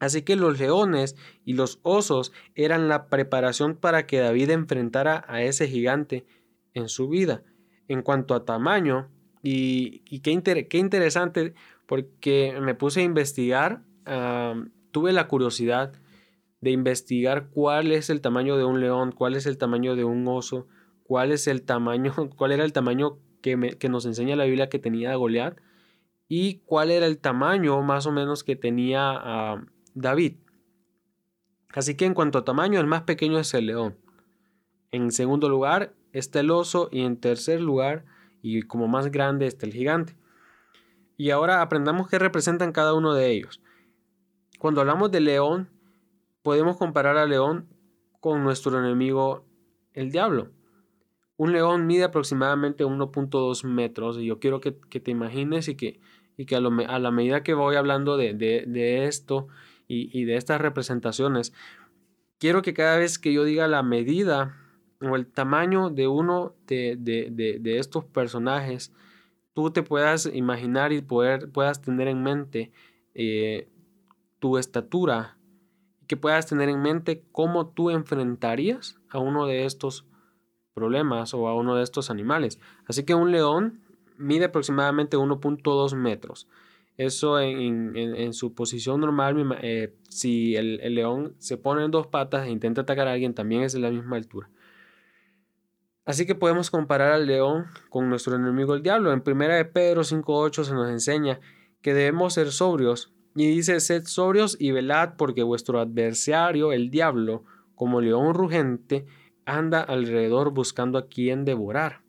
Así 0.00 0.22
que 0.22 0.34
los 0.34 0.58
leones 0.58 1.14
y 1.44 1.52
los 1.52 1.78
osos 1.84 2.32
eran 2.56 2.88
la 2.88 3.06
preparación 3.06 3.76
para 3.76 4.08
que 4.08 4.18
David 4.18 4.50
enfrentara 4.50 5.24
a 5.28 5.42
ese 5.42 5.68
gigante 5.68 6.26
en 6.74 6.88
su 6.88 7.08
vida. 7.08 7.44
En 7.86 8.02
cuanto 8.02 8.34
a 8.34 8.44
tamaño, 8.44 9.08
y, 9.40 10.18
qué, 10.18 10.66
qué 10.68 10.78
interesante 10.78 11.54
porque 11.88 12.54
me 12.60 12.74
puse 12.74 13.00
a 13.00 13.04
investigar, 13.04 13.82
tuve 14.90 15.12
la 15.12 15.26
curiosidad 15.26 15.94
de 16.60 16.70
investigar 16.70 17.48
cuál 17.48 17.92
es 17.92 18.10
el 18.10 18.20
tamaño 18.20 18.58
de 18.58 18.64
un 18.64 18.80
león, 18.80 19.10
cuál 19.10 19.34
es 19.34 19.46
el 19.46 19.56
tamaño 19.56 19.96
de 19.96 20.04
un 20.04 20.28
oso, 20.28 20.68
cuál 21.02 21.32
es 21.32 21.46
el 21.46 21.62
tamaño, 21.62 22.12
cuál 22.36 22.52
era 22.52 22.64
el 22.64 22.74
tamaño 22.74 23.18
que, 23.40 23.56
nos 23.88 24.04
enseña 24.04 24.36
la 24.36 24.44
Biblia 24.44 24.68
que 24.68 24.78
tenía 24.78 25.14
Goliat 25.14 25.56
y 26.28 26.58
cuál 26.66 26.90
era 26.90 27.06
el 27.06 27.16
tamaño 27.16 27.80
más 27.80 28.04
o 28.04 28.12
menos 28.12 28.44
que 28.44 28.54
tenía 28.54 29.64
David. 29.94 30.34
Así 31.72 31.94
que 31.94 32.04
en 32.04 32.12
cuanto 32.12 32.36
a 32.36 32.44
tamaño, 32.44 32.80
el 32.80 32.86
más 32.86 33.04
pequeño 33.04 33.38
es 33.38 33.54
el 33.54 33.64
león. 33.64 33.96
En 34.90 35.10
segundo 35.10 35.48
lugar 35.48 35.94
está 36.12 36.40
el 36.40 36.50
oso 36.50 36.90
y 36.92 37.00
en 37.00 37.16
tercer 37.16 37.62
lugar, 37.62 38.04
y 38.42 38.60
como 38.60 38.88
más 38.88 39.10
grande, 39.10 39.46
está 39.46 39.64
el 39.64 39.72
gigante. 39.72 40.17
Y 41.18 41.30
ahora 41.30 41.60
aprendamos 41.60 42.08
qué 42.08 42.18
representan 42.18 42.72
cada 42.72 42.94
uno 42.94 43.12
de 43.12 43.30
ellos. 43.30 43.60
Cuando 44.58 44.80
hablamos 44.80 45.10
de 45.10 45.20
león, 45.20 45.68
podemos 46.42 46.76
comparar 46.76 47.18
al 47.18 47.28
león 47.28 47.68
con 48.20 48.42
nuestro 48.44 48.78
enemigo, 48.78 49.44
el 49.92 50.10
diablo. 50.10 50.52
Un 51.36 51.52
león 51.52 51.86
mide 51.86 52.04
aproximadamente 52.04 52.84
1.2 52.84 53.64
metros 53.64 54.18
y 54.18 54.26
yo 54.26 54.38
quiero 54.38 54.60
que, 54.60 54.72
te 54.72 55.10
imagines 55.10 55.68
y 55.68 55.74
que, 55.74 56.00
y 56.36 56.46
que 56.46 56.56
a, 56.56 56.60
la 56.60 57.10
medida 57.10 57.42
que 57.42 57.54
voy 57.54 57.76
hablando 57.76 58.16
de, 58.16 59.04
esto 59.06 59.48
y, 59.86 60.24
de 60.24 60.36
estas 60.36 60.60
representaciones, 60.60 61.52
quiero 62.38 62.62
que 62.62 62.74
cada 62.74 62.96
vez 62.96 63.18
que 63.18 63.32
yo 63.32 63.44
diga 63.44 63.68
la 63.68 63.82
medida 63.82 64.56
o 65.00 65.16
el 65.16 65.26
tamaño 65.26 65.90
de 65.90 66.06
uno 66.08 66.54
de, 66.66 67.76
estos 67.78 68.04
personajes, 68.04 68.92
tú 69.58 69.72
te 69.72 69.82
puedas 69.82 70.30
imaginar 70.32 70.92
y 70.92 71.02
poder, 71.02 71.50
puedas 71.50 71.82
tener 71.82 72.06
en 72.06 72.22
mente 72.22 72.70
eh, 73.16 73.68
tu 74.38 74.56
estatura, 74.56 75.36
que 76.06 76.16
puedas 76.16 76.46
tener 76.46 76.68
en 76.68 76.80
mente 76.80 77.24
cómo 77.32 77.66
tú 77.66 77.90
enfrentarías 77.90 79.00
a 79.10 79.18
uno 79.18 79.46
de 79.46 79.64
estos 79.64 80.06
problemas 80.74 81.34
o 81.34 81.48
a 81.48 81.56
uno 81.56 81.74
de 81.74 81.82
estos 81.82 82.08
animales. 82.08 82.60
Así 82.86 83.02
que 83.02 83.16
un 83.16 83.32
león 83.32 83.80
mide 84.16 84.44
aproximadamente 84.44 85.16
1.2 85.16 85.96
metros. 85.96 86.46
Eso 86.96 87.40
en, 87.40 88.32
su 88.34 88.54
posición 88.54 89.00
normal, 89.00 89.58
eh, 89.60 89.92
si 90.08 90.54
el, 90.54 90.78
el, 90.82 90.94
león 90.94 91.34
se 91.38 91.56
pone 91.56 91.84
en 91.84 91.90
dos 91.90 92.06
patas 92.06 92.46
e 92.46 92.50
intenta 92.50 92.82
atacar 92.82 93.08
a 93.08 93.12
alguien, 93.14 93.34
también 93.34 93.64
es 93.64 93.72
de 93.72 93.80
la 93.80 93.90
misma 93.90 94.18
altura. 94.18 94.50
Así 96.08 96.24
que 96.24 96.34
podemos 96.34 96.70
comparar 96.70 97.12
al 97.12 97.26
león 97.26 97.66
con 97.90 98.08
nuestro 98.08 98.34
enemigo 98.34 98.72
el 98.72 98.82
diablo. 98.82 99.12
En 99.12 99.22
1 99.22 99.48
de 99.48 99.66
Pedro 99.66 100.00
5.8 100.00 100.64
se 100.64 100.72
nos 100.72 100.88
enseña 100.88 101.38
que 101.82 101.92
debemos 101.92 102.32
ser 102.32 102.50
sobrios. 102.50 103.12
Y 103.34 103.46
dice, 103.46 103.78
sed 103.78 104.04
sobrios 104.06 104.56
y 104.58 104.70
velad 104.70 105.16
porque 105.18 105.42
vuestro 105.42 105.80
adversario, 105.80 106.72
el 106.72 106.88
diablo, 106.88 107.44
como 107.74 108.00
león 108.00 108.32
rugente, 108.32 109.04
anda 109.44 109.82
alrededor 109.82 110.50
buscando 110.54 110.96
a 110.96 111.08
quien 111.08 111.44
devorar. 111.44 112.00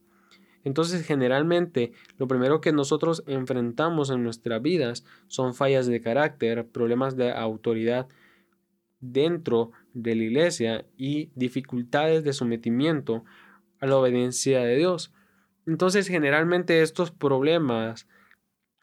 Entonces, 0.64 1.06
generalmente, 1.06 1.92
lo 2.18 2.30
primero 2.30 2.62
que 2.62 2.72
nosotros 2.72 3.26
enfrentamos 3.28 4.12
en 4.12 4.24
nuestras 4.24 4.62
vidas 4.62 5.04
son 5.28 5.54
fallas 5.54 5.88
de 5.88 6.00
carácter, 6.00 6.66
problemas 6.66 7.18
de 7.18 7.34
autoridad 7.34 8.08
dentro 9.02 9.72
de 9.94 10.16
la 10.16 10.24
iglesia 10.24 10.86
y 10.96 11.32
dificultades 11.36 12.24
de 12.24 12.32
sometimiento 12.32 13.26
a 13.80 13.86
la 13.88 13.98
obediencia 13.98 14.62
de 14.62 14.76
Dios. 14.76 15.14
Entonces, 15.66 16.08
generalmente 16.08 16.82
estos 16.82 17.12
problemas, 17.12 18.08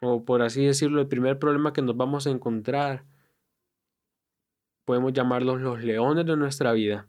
o 0.01 0.23
por 0.23 0.41
así 0.41 0.65
decirlo, 0.65 1.01
el 1.01 1.07
primer 1.07 1.39
problema 1.39 1.73
que 1.73 1.81
nos 1.81 1.97
vamos 1.97 2.27
a 2.27 2.31
encontrar, 2.31 3.05
podemos 4.85 5.13
llamarlos 5.13 5.59
los 5.59 5.83
leones 5.83 6.25
de 6.25 6.37
nuestra 6.37 6.71
vida. 6.71 7.07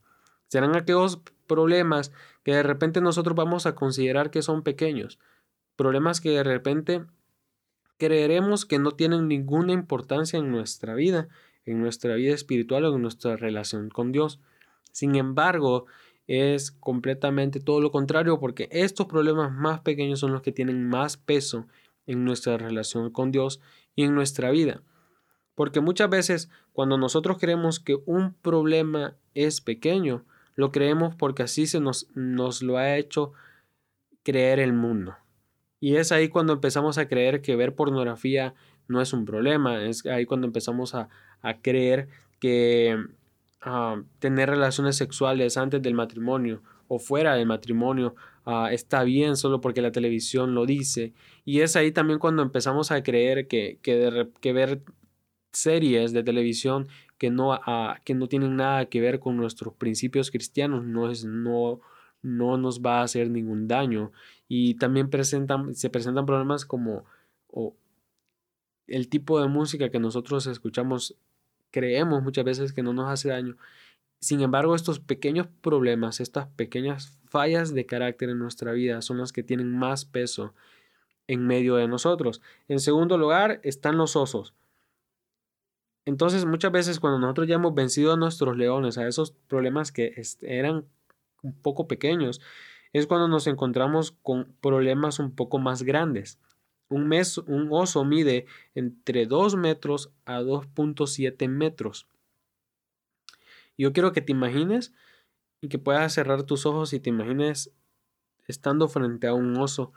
Serán 0.49 0.75
aquellos 0.75 1.21
problemas 1.47 2.13
que 2.43 2.55
de 2.55 2.63
repente 2.63 3.01
nosotros 3.01 3.37
vamos 3.37 3.67
a 3.67 3.75
considerar 3.75 4.31
que 4.31 4.43
son 4.43 4.63
pequeños, 4.63 5.19
problemas 5.77 6.21
que 6.21 6.31
de 6.31 6.43
repente 6.43 7.05
creeremos 7.99 8.65
que 8.65 8.79
no 8.79 8.93
tienen 8.93 9.29
ninguna 9.29 9.73
importancia 9.73 10.39
en 10.39 10.51
nuestra 10.51 10.95
vida, 10.95 11.29
en 11.65 11.81
nuestra 11.81 12.15
vida 12.15 12.35
espiritual 12.35 12.85
o 12.85 12.95
en 12.95 13.03
nuestra 13.03 13.37
relación 13.37 13.91
con 13.91 14.11
Dios. 14.11 14.41
Sin 14.93 15.17
embargo, 15.17 15.87
es 16.29 16.71
completamente 16.71 17.59
todo 17.59 17.81
lo 17.81 17.91
contrario 17.91 18.39
porque 18.39 18.69
estos 18.71 19.07
problemas 19.07 19.51
más 19.53 19.81
pequeños 19.81 20.21
son 20.21 20.33
los 20.33 20.43
que 20.43 20.53
tienen 20.53 20.89
más 20.89 21.17
peso 21.17 21.67
en 22.07 22.25
nuestra 22.25 22.57
relación 22.57 23.11
con 23.11 23.33
Dios 23.33 23.61
y 23.97 24.05
en 24.05 24.15
nuestra 24.15 24.51
vida. 24.51 24.83
Porque 25.57 25.81
muchas 25.81 26.09
veces 26.09 26.51
cuando 26.73 26.97
nosotros 26.97 27.39
creemos 27.39 27.81
que 27.81 27.99
un 28.07 28.35
problema 28.35 29.17
es 29.35 29.61
pequeño, 29.61 30.25
lo 30.55 30.71
creemos 30.71 31.17
porque 31.17 31.43
así 31.43 31.67
se 31.67 31.81
nos, 31.81 32.09
nos 32.15 32.63
lo 32.63 32.79
ha 32.79 32.97
hecho 32.97 33.33
creer 34.23 34.61
el 34.61 34.73
mundo. 34.73 35.17
Y 35.81 35.97
es 35.97 36.13
ahí 36.13 36.29
cuando 36.29 36.53
empezamos 36.53 36.99
a 36.99 37.09
creer 37.09 37.41
que 37.41 37.57
ver 37.57 37.75
pornografía 37.75 38.55
no 38.89 39.01
es 39.01 39.13
un 39.13 39.25
problema. 39.25 39.85
Es 39.85 40.05
ahí 40.07 40.27
cuando 40.27 40.47
empezamos 40.47 40.95
a, 40.95 41.09
creer 41.63 42.09
que 42.41 42.97
ah, 43.63 44.03
tener 44.19 44.51
relaciones 44.51 44.97
sexuales 44.97 45.57
antes 45.57 45.83
del 45.83 45.95
matrimonio 45.95 46.63
o 46.89 46.99
fuera 46.99 47.35
del 47.35 47.47
matrimonio 47.47 48.15
ah, 48.45 48.71
está 48.73 49.03
bien 49.05 49.37
solo 49.37 49.61
porque 49.61 49.83
la 49.83 49.93
televisión 49.93 50.55
lo 50.55 50.67
dice. 50.67 51.13
Y 51.45 51.61
es 51.61 51.77
ahí 51.77 51.93
también 51.93 52.19
cuando 52.19 52.43
empezamos 52.43 52.91
a 52.91 53.03
creer 53.03 53.49
que, 53.49 53.79
que, 53.83 54.29
que 54.41 54.53
ver 54.53 54.83
series 55.53 56.13
de 56.13 56.23
televisión 56.23 56.89
que 57.19 57.31
no, 57.31 57.53
ah, 57.53 58.01
que 58.05 58.15
no 58.15 58.29
tienen 58.29 58.57
nada 58.57 58.87
que 58.87 59.01
ver 59.01 59.19
con 59.19 59.37
nuestros 59.37 59.75
principios 59.75 60.31
cristianos, 60.31 60.85
no, 60.85 61.11
es, 61.11 61.25
no, 61.25 61.81
no 62.23 62.57
nos 62.57 62.81
va 62.81 63.01
a 63.01 63.03
hacer 63.05 63.31
ningún 63.31 63.69
daño. 63.69 64.13
Y 64.49 64.75
también 64.75 65.11
presentan, 65.11 65.75
se 65.75 65.91
presentan 65.91 66.27
problemas 66.27 66.65
como 66.65 67.05
el 68.89 69.09
tipo 69.09 69.41
de 69.41 69.49
música 69.49 69.91
que 69.91 70.01
nosotros 70.01 70.47
escuchamos, 70.47 71.17
creemos 71.71 72.23
muchas 72.23 72.45
veces 72.45 72.73
que 72.73 72.83
no 72.83 72.93
nos 72.93 73.11
hace 73.11 73.29
daño. 73.29 73.57
Sin 74.21 74.41
embargo, 74.41 74.75
estos 74.75 74.99
pequeños 75.01 75.47
problemas, 75.61 76.21
estas 76.21 76.49
pequeñas 76.49 77.19
fallas 77.27 77.73
de 77.73 77.87
carácter 77.87 78.31
en 78.31 78.39
nuestra 78.39 78.73
vida 78.73 79.01
son 79.03 79.19
las 79.19 79.33
que 79.33 79.43
tienen 79.43 79.77
más 79.79 80.05
peso 80.05 80.55
en 81.29 81.47
medio 81.47 81.77
de 81.77 81.87
nosotros. 81.87 82.41
En 82.69 82.81
segundo 82.81 83.19
lugar 83.19 83.61
están 83.63 83.97
los 83.97 84.17
osos. 84.17 84.55
Entonces, 86.05 86.47
muchas 86.47 86.73
veces 86.73 87.01
cuando 87.01 87.19
nosotros 87.19 87.47
ya 87.47 87.57
hemos 87.57 87.75
vencido 87.75 88.15
a 88.15 88.17
nuestros 88.17 88.57
leones, 88.57 88.97
a 88.97 89.07
esos 89.07 89.33
problemas 89.47 89.93
que 89.93 90.15
eran 90.41 90.87
un 91.43 91.53
poco 91.53 91.87
pequeños, 91.87 92.41
es 92.95 93.07
cuando 93.07 93.29
nos 93.29 93.47
encontramos 93.47 94.13
con 94.23 94.57
problemas 94.61 95.19
un 95.19 95.31
poco 95.31 95.59
más 95.59 95.83
grandes. 95.83 96.39
Un, 96.89 97.09
mes, 97.09 97.39
un 97.39 97.69
oso 97.71 98.05
mide 98.05 98.47
entre 98.75 99.27
2 99.27 99.57
metros 99.57 100.11
a 100.25 100.41
2.7 100.41 101.49
metros. 101.49 102.07
Yo 103.77 103.93
quiero 103.93 104.13
que 104.13 104.23
te 104.23 104.33
imagines 104.33 104.93
y 105.61 105.69
que 105.69 105.79
puedas 105.79 106.13
cerrar 106.13 106.45
tus 106.45 106.67
ojos 106.67 106.93
y 106.93 107.01
te 107.01 107.11
imagines 107.11 107.71
estando 108.47 108.89
frente 108.89 109.27
a 109.27 109.35
un 109.35 109.57
oso 109.57 109.93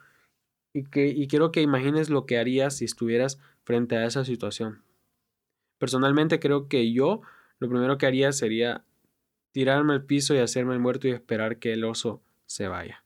y, 0.73 0.83
que, 0.83 1.07
y 1.07 1.27
quiero 1.27 1.51
que 1.51 1.61
imagines 1.61 2.09
lo 2.09 2.25
que 2.25 2.37
harías 2.37 2.77
si 2.77 2.85
estuvieras 2.85 3.39
frente 3.63 3.95
a 3.95 4.05
esa 4.05 4.25
situación. 4.25 4.83
Personalmente 5.77 6.39
creo 6.39 6.67
que 6.67 6.91
yo 6.93 7.21
lo 7.59 7.69
primero 7.69 7.97
que 7.97 8.05
haría 8.05 8.31
sería 8.31 8.83
tirarme 9.51 9.93
al 9.93 10.03
piso 10.03 10.33
y 10.33 10.39
hacerme 10.39 10.73
el 10.73 10.79
muerto 10.79 11.07
y 11.07 11.11
esperar 11.11 11.57
que 11.57 11.73
el 11.73 11.83
oso 11.83 12.21
se 12.45 12.67
vaya. 12.67 13.03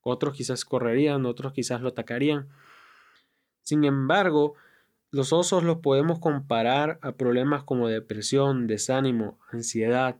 Otros 0.00 0.34
quizás 0.34 0.64
correrían, 0.64 1.26
otros 1.26 1.52
quizás 1.52 1.80
lo 1.80 1.88
atacarían. 1.88 2.48
Sin 3.66 3.82
embargo, 3.82 4.54
los 5.10 5.32
osos 5.32 5.64
los 5.64 5.78
podemos 5.78 6.20
comparar 6.20 7.00
a 7.02 7.12
problemas 7.12 7.64
como 7.64 7.88
depresión, 7.88 8.68
desánimo, 8.68 9.40
ansiedad, 9.50 10.16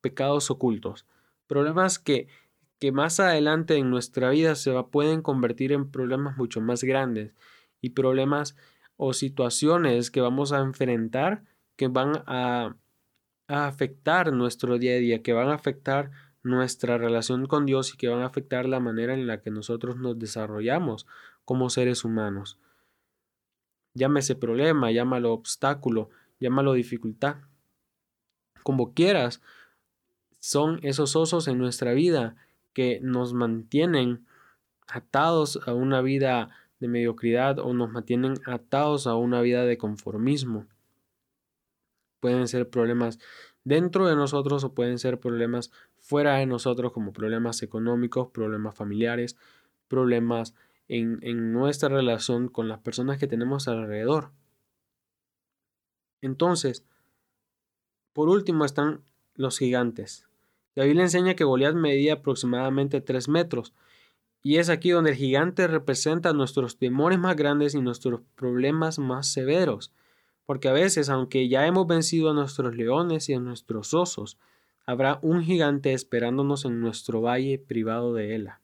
pecados 0.00 0.50
ocultos, 0.50 1.06
problemas 1.46 2.00
que, 2.00 2.26
que 2.80 2.90
más 2.90 3.20
adelante 3.20 3.76
en 3.76 3.88
nuestra 3.88 4.30
vida 4.30 4.56
se 4.56 4.72
pueden 4.90 5.22
convertir 5.22 5.70
en 5.70 5.88
problemas 5.88 6.36
mucho 6.36 6.60
más 6.60 6.82
grandes 6.82 7.34
y 7.80 7.90
problemas 7.90 8.56
o 8.96 9.12
situaciones 9.12 10.10
que 10.10 10.20
vamos 10.20 10.50
a 10.50 10.58
enfrentar 10.58 11.44
que 11.76 11.86
van 11.86 12.24
a, 12.26 12.74
afectar 13.46 14.32
nuestro 14.32 14.76
día 14.76 14.94
a 14.94 14.96
día, 14.96 15.22
que 15.22 15.32
van 15.32 15.50
a 15.50 15.54
afectar 15.54 16.10
nuestra 16.42 16.98
relación 16.98 17.46
con 17.46 17.64
Dios 17.64 17.94
y 17.94 17.96
que 17.96 18.08
van 18.08 18.22
a 18.22 18.26
afectar 18.26 18.66
la 18.66 18.80
manera 18.80 19.14
en 19.14 19.28
la 19.28 19.40
que 19.40 19.52
nosotros 19.52 19.96
nos 19.96 20.18
desarrollamos 20.18 21.06
como 21.44 21.70
seres 21.70 22.04
humanos. 22.04 22.58
Llámese 23.94 24.34
problema, 24.34 24.90
llámalo 24.90 25.32
obstáculo, 25.32 26.10
llámalo 26.40 26.72
dificultad. 26.72 27.36
Como 28.62 28.94
quieras, 28.94 29.40
son 30.38 30.80
esos 30.82 31.16
osos 31.16 31.48
en 31.48 31.58
nuestra 31.58 31.92
vida 31.92 32.36
que 32.72 33.00
nos 33.02 33.34
mantienen 33.34 34.26
atados 34.86 35.60
a 35.66 35.74
una 35.74 36.00
vida 36.00 36.50
de 36.80 36.88
mediocridad 36.88 37.58
o 37.58 37.72
nos 37.74 37.90
mantienen 37.90 38.34
atados 38.46 39.06
a 39.06 39.16
una 39.16 39.40
vida 39.40 39.64
de 39.64 39.78
conformismo. 39.78 40.66
Pueden 42.20 42.48
ser 42.48 42.68
problemas 42.68 43.18
dentro 43.64 44.06
de 44.06 44.16
nosotros 44.16 44.64
o 44.64 44.74
pueden 44.74 44.98
ser 44.98 45.20
problemas 45.20 45.70
fuera 45.98 46.36
de 46.36 46.46
nosotros 46.46 46.92
como 46.92 47.12
problemas 47.12 47.62
económicos, 47.62 48.28
problemas 48.28 48.76
familiares, 48.76 49.36
problemas 49.88 50.54
en, 50.88 51.18
en 51.22 51.52
nuestra 51.52 51.88
relación 51.88 52.48
con 52.48 52.68
las 52.68 52.80
personas 52.80 53.18
que 53.18 53.26
tenemos 53.26 53.68
alrededor. 53.68 54.30
Entonces, 56.20 56.84
por 58.12 58.28
último 58.28 58.64
están 58.64 59.02
los 59.34 59.58
gigantes. 59.58 60.26
La 60.74 60.84
Biblia 60.84 61.04
enseña 61.04 61.34
que 61.34 61.44
Goliat 61.44 61.74
medía 61.74 62.14
aproximadamente 62.14 63.00
3 63.00 63.28
metros, 63.28 63.72
y 64.42 64.56
es 64.56 64.70
aquí 64.70 64.90
donde 64.90 65.10
el 65.10 65.16
gigante 65.16 65.66
representa 65.66 66.32
nuestros 66.32 66.78
temores 66.78 67.18
más 67.18 67.36
grandes 67.36 67.74
y 67.74 67.80
nuestros 67.80 68.20
problemas 68.36 68.98
más 68.98 69.26
severos. 69.32 69.92
Porque 70.46 70.68
a 70.68 70.72
veces, 70.72 71.08
aunque 71.10 71.48
ya 71.48 71.66
hemos 71.66 71.86
vencido 71.86 72.30
a 72.30 72.34
nuestros 72.34 72.74
leones 72.74 73.28
y 73.28 73.34
a 73.34 73.40
nuestros 73.40 73.92
osos, 73.92 74.38
habrá 74.86 75.18
un 75.20 75.42
gigante 75.42 75.92
esperándonos 75.92 76.64
en 76.64 76.80
nuestro 76.80 77.20
valle 77.20 77.58
privado 77.58 78.14
de 78.14 78.34
Ela. 78.34 78.60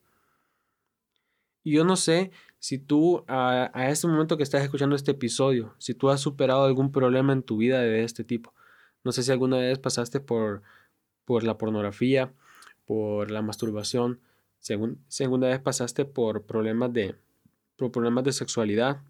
Y 1.65 1.73
yo 1.73 1.85
no 1.85 1.97
sé 1.97 2.31
si 2.61 2.79
tú 2.79 3.25
a, 3.27 3.71
a, 3.75 3.91
este 3.91 4.07
momento 4.07 4.37
que 4.37 4.45
estás 4.45 4.63
escuchando 4.63 4.95
este 4.95 5.11
episodio, 5.11 5.75
si 5.79 5.95
tú 5.95 6.11
has 6.11 6.21
superado 6.21 6.65
algún 6.65 6.93
problema 6.93 7.33
en 7.33 7.43
tu 7.43 7.57
vida 7.57 7.81
de 7.81 8.05
este 8.05 8.23
tipo. 8.23 8.55
No 9.03 9.11
sé 9.11 9.23
si 9.23 9.33
alguna 9.33 9.57
vez 9.57 9.79
pasaste 9.79 10.21
por, 10.21 10.63
por 11.25 11.43
la 11.43 11.59
pornografía, 11.59 12.33
por 12.85 13.31
la 13.31 13.43
masturbación, 13.43 14.21
segunda 15.09 15.49
vez 15.49 15.61
pasaste 15.61 16.05
por 16.05 16.45
problemas 16.45 16.93
de, 16.93 17.17
por 17.77 17.93
problemas 17.93 18.25
de 18.25 18.33
sexualidad, 18.33 19.03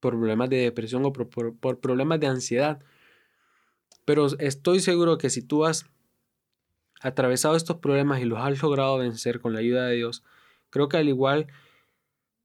por 0.00 0.14
problemas 0.14 0.48
de 0.50 0.56
depresión 0.56 1.04
o 1.04 1.12
por, 1.12 1.78
problemas 1.80 2.20
de 2.20 2.26
ansiedad. 2.26 2.80
Pero 4.04 4.26
estoy 4.38 4.80
seguro 4.80 5.18
que 5.18 5.30
si 5.30 5.42
tú 5.42 5.64
has 5.64 5.86
atravesado 7.00 7.56
estos 7.56 7.78
problemas 7.78 8.20
y 8.20 8.24
los 8.24 8.38
has 8.38 8.62
logrado 8.62 8.98
vencer 8.98 9.40
con 9.40 9.52
la 9.52 9.60
ayuda 9.60 9.86
de 9.86 9.96
Dios, 9.96 10.22
creo 10.74 10.90
que 10.90 10.98
al 10.98 11.08
igual 11.08 11.46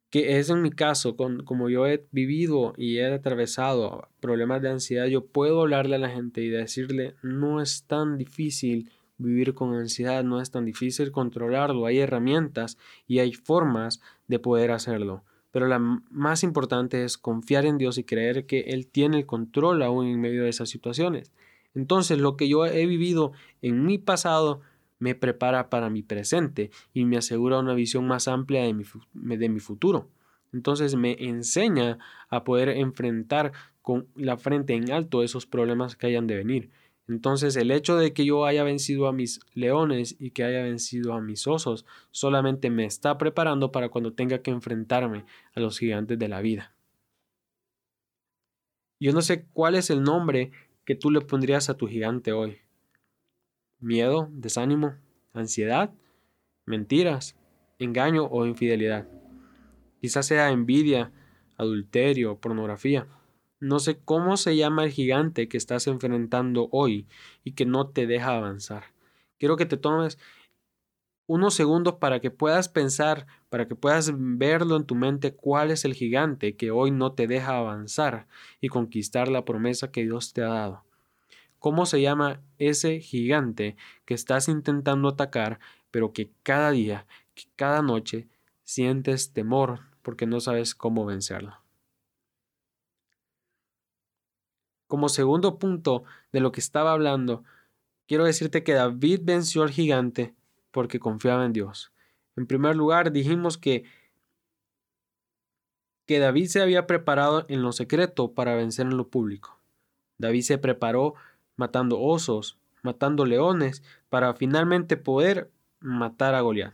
que 0.09 0.39
es 0.39 0.50
en 0.50 0.62
mi 0.62 0.71
caso, 0.71 1.17
con, 1.17 1.43
como 1.43 1.69
yo 1.69 1.86
he 1.86 2.07
vivido 2.12 2.74
y 2.77 2.98
he 2.98 3.13
atravesado 3.13 4.07
problemas 4.21 4.62
de 4.62 4.69
ansiedad, 4.69 5.05
yo 5.05 5.25
puedo 5.25 5.62
hablarle 5.62 5.98
a 5.98 6.00
la 6.00 6.09
gente 6.09 6.41
y 6.41 6.50
decirle, 6.50 7.15
no 7.21 7.62
es 7.62 7.83
tan 7.83 8.17
difícil 8.17 8.89
Vivir 9.19 9.53
con 9.53 9.75
ansiedad 9.75 10.24
no 10.24 10.39
es 10.39 10.50
tan 10.50 10.63
difícil 10.63 11.12
controlarlo, 11.12 11.86
hay 11.86 12.00
herramientas 12.00 12.77
y 13.05 13.19
hay 13.19 13.33
formas 13.33 14.00
de 14.29 14.39
poder 14.39 14.71
hacerlo. 14.71 15.25
Pero 15.51 15.67
la 15.67 15.77
más 15.77 16.41
importante 16.41 17.03
es 17.03 17.17
confiar 17.17 17.65
en 17.65 17.77
Dios 17.77 17.98
y 17.98 18.05
creer 18.05 18.45
que 18.45 18.62
Él 18.62 18.88
tiene 18.88 19.17
el 19.17 19.25
control 19.25 19.83
aún 19.83 20.07
en 20.07 20.21
medio 20.21 20.43
de 20.43 20.50
esas 20.50 20.69
situaciones. 20.69 21.33
Entonces 21.75 22.17
lo 22.17 22.38
que 22.38 22.48
yo 22.48 22.65
he 22.65 22.86
vivido 22.86 23.33
en 23.62 23.86
mi 23.86 23.98
pasado 23.98 24.62
me 24.99 25.15
prepara 25.15 25.69
para 25.69 25.89
mi 25.89 26.03
presente 26.03 26.71
y 26.93 27.05
me 27.05 27.17
asegura 27.17 27.59
una 27.59 27.73
visión 27.73 28.07
más 28.07 28.27
amplia 28.27 28.63
de 28.63 28.73
mi, 28.73 28.85
de 29.13 29.49
mi 29.49 29.59
futuro. 29.59 30.09
Entonces 30.53 30.95
me 30.95 31.15
enseña 31.19 31.99
a 32.29 32.43
poder 32.43 32.69
enfrentar 32.69 33.51
con 33.81 34.07
la 34.15 34.37
frente 34.37 34.73
en 34.73 34.91
alto 34.91 35.23
esos 35.23 35.45
problemas 35.45 35.95
que 35.95 36.07
hayan 36.07 36.27
de 36.27 36.35
venir. 36.35 36.69
Entonces 37.07 37.55
el 37.55 37.71
hecho 37.71 37.97
de 37.97 38.13
que 38.13 38.23
yo 38.23 38.45
haya 38.45 38.63
vencido 38.63 39.07
a 39.07 39.13
mis 39.13 39.39
leones 39.55 40.15
y 40.19 40.31
que 40.31 40.43
haya 40.43 40.61
vencido 40.61 41.13
a 41.13 41.21
mis 41.21 41.47
osos 41.47 41.85
solamente 42.11 42.69
me 42.69 42.85
está 42.85 43.17
preparando 43.17 43.71
para 43.71 43.89
cuando 43.89 44.13
tenga 44.13 44.43
que 44.43 44.51
enfrentarme 44.51 45.25
a 45.55 45.59
los 45.59 45.79
gigantes 45.79 46.19
de 46.19 46.27
la 46.27 46.41
vida. 46.41 46.75
Yo 48.99 49.13
no 49.13 49.21
sé 49.21 49.45
cuál 49.53 49.75
es 49.75 49.89
el 49.89 50.03
nombre 50.03 50.51
que 50.85 50.93
tú 50.93 51.09
le 51.09 51.21
pondrías 51.21 51.69
a 51.69 51.77
tu 51.77 51.87
gigante 51.87 52.31
hoy. 52.31 52.59
Miedo, 53.79 54.27
desánimo, 54.31 54.95
ansiedad, 55.33 55.91
mentiras, 56.65 57.38
engaño 57.77 58.25
o 58.25 58.45
infidelidad. 58.45 59.07
Quizás 60.01 60.27
sea 60.27 60.51
envidia, 60.51 61.12
adulterio, 61.57 62.38
pornografía. 62.38 63.07
No 63.62 63.79
sé 63.79 63.98
cómo 64.03 64.38
se 64.38 64.55
llama 64.55 64.83
el 64.83 64.91
gigante 64.91 65.48
que 65.48 65.57
estás 65.57 65.88
enfrentando 65.88 66.67
hoy 66.71 67.07
y 67.43 67.53
que 67.53 67.65
no 67.65 67.88
te 67.88 68.05
deja 68.05 68.36
avanzar. 68.36 68.83
Quiero 69.38 69.55
que 69.55 69.65
te 69.65 69.77
tomes 69.77 70.17
unos 71.25 71.53
segundos 71.53 71.95
para 71.95 72.19
que 72.19 72.31
puedas 72.31 72.69
pensar, 72.69 73.27
para 73.50 73.67
que 73.67 73.75
puedas 73.75 74.12
verlo 74.15 74.75
en 74.75 74.86
tu 74.86 74.95
mente 74.95 75.36
cuál 75.36 75.71
es 75.71 75.86
el 75.86 75.93
gigante 75.93 76.55
que 76.55 76.71
hoy 76.71 76.91
no 76.91 77.13
te 77.13 77.27
deja 77.27 77.58
avanzar 77.58 78.27
y 78.60 78.67
conquistar 78.67 79.27
la 79.27 79.45
promesa 79.45 79.91
que 79.91 80.03
Dios 80.03 80.34
te 80.34 80.41
ha 80.41 80.49
dado. 80.49 80.88
¿Cómo 81.60 81.86
se 81.86 82.02
llama 82.02 82.41
ese 82.58 83.02
gigante 83.02 83.76
que 84.06 84.13
estás 84.13 84.48
intentando 84.48 85.10
atacar, 85.10 85.60
pero 85.91 86.13
que 86.13 86.32
cada 86.43 86.72
día, 86.72 87.06
que 87.36 87.43
cada 87.56 87.82
noche 87.82 88.28
sientes 88.63 89.34
temor 89.34 89.82
porque 90.02 90.26
no 90.26 90.39
sabes 90.39 90.74
cómo 90.74 91.06
vencerlo? 91.06 91.62
Como 94.88 95.10
segundo 95.10 95.60
punto 95.60 96.04
de 96.32 96.39
lo 96.39 96.52
que 96.52 96.62
estaba 96.62 96.93
hablando, 96.93 97.43
quiero 98.08 98.24
decirte 98.24 98.63
que 98.63 98.74
David 98.74 99.22
venció 99.24 99.62
al 99.62 99.69
gigante 99.69 100.34
porque 100.72 101.00
confiaba 101.00 101.45
en 101.45 101.54
Dios. 101.54 101.91
En 102.36 102.48
primer 102.48 102.76
lugar, 102.76 103.12
dijimos 103.12 103.58
que 103.58 103.84
que 106.10 106.17
David 106.17 106.48
se 106.48 106.60
había 106.60 106.88
preparado 106.88 107.45
en 107.50 107.62
lo 107.62 107.72
secreto 107.72 108.34
para 108.34 108.56
vencer 108.56 108.88
en 108.88 108.98
lo 108.98 109.10
público. 109.10 109.60
David 110.17 110.41
se 110.41 110.58
preparó 110.58 111.13
matando 111.60 112.00
osos, 112.00 112.58
matando 112.84 113.26
leones, 113.26 113.84
para 114.08 114.34
finalmente 114.34 114.95
poder 114.95 115.52
matar 115.82 116.34
a 116.34 116.39
Goliat. 116.39 116.74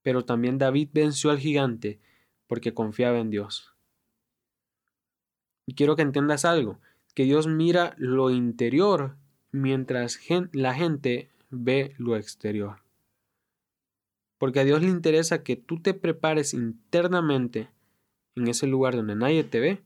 Pero 0.00 0.24
también 0.24 0.56
David 0.56 0.88
venció 0.94 1.30
al 1.30 1.38
gigante 1.38 2.00
porque 2.46 2.72
confiaba 2.72 3.18
en 3.18 3.28
Dios. 3.28 3.74
Y 5.66 5.74
quiero 5.74 5.96
que 5.96 6.02
entiendas 6.02 6.46
algo, 6.46 6.80
que 7.14 7.24
Dios 7.24 7.46
mira 7.46 7.94
lo 7.98 8.30
interior 8.30 9.16
mientras 9.52 10.18
la 10.52 10.72
gente 10.72 11.30
ve 11.50 11.94
lo 11.98 12.16
exterior. 12.16 12.80
Porque 14.38 14.60
a 14.60 14.64
Dios 14.64 14.80
le 14.80 14.88
interesa 14.88 15.42
que 15.42 15.56
tú 15.56 15.82
te 15.82 15.92
prepares 15.92 16.54
internamente 16.54 17.68
en 18.34 18.48
ese 18.48 18.66
lugar 18.66 18.96
donde 18.96 19.14
nadie 19.14 19.44
te 19.44 19.60
ve 19.60 19.82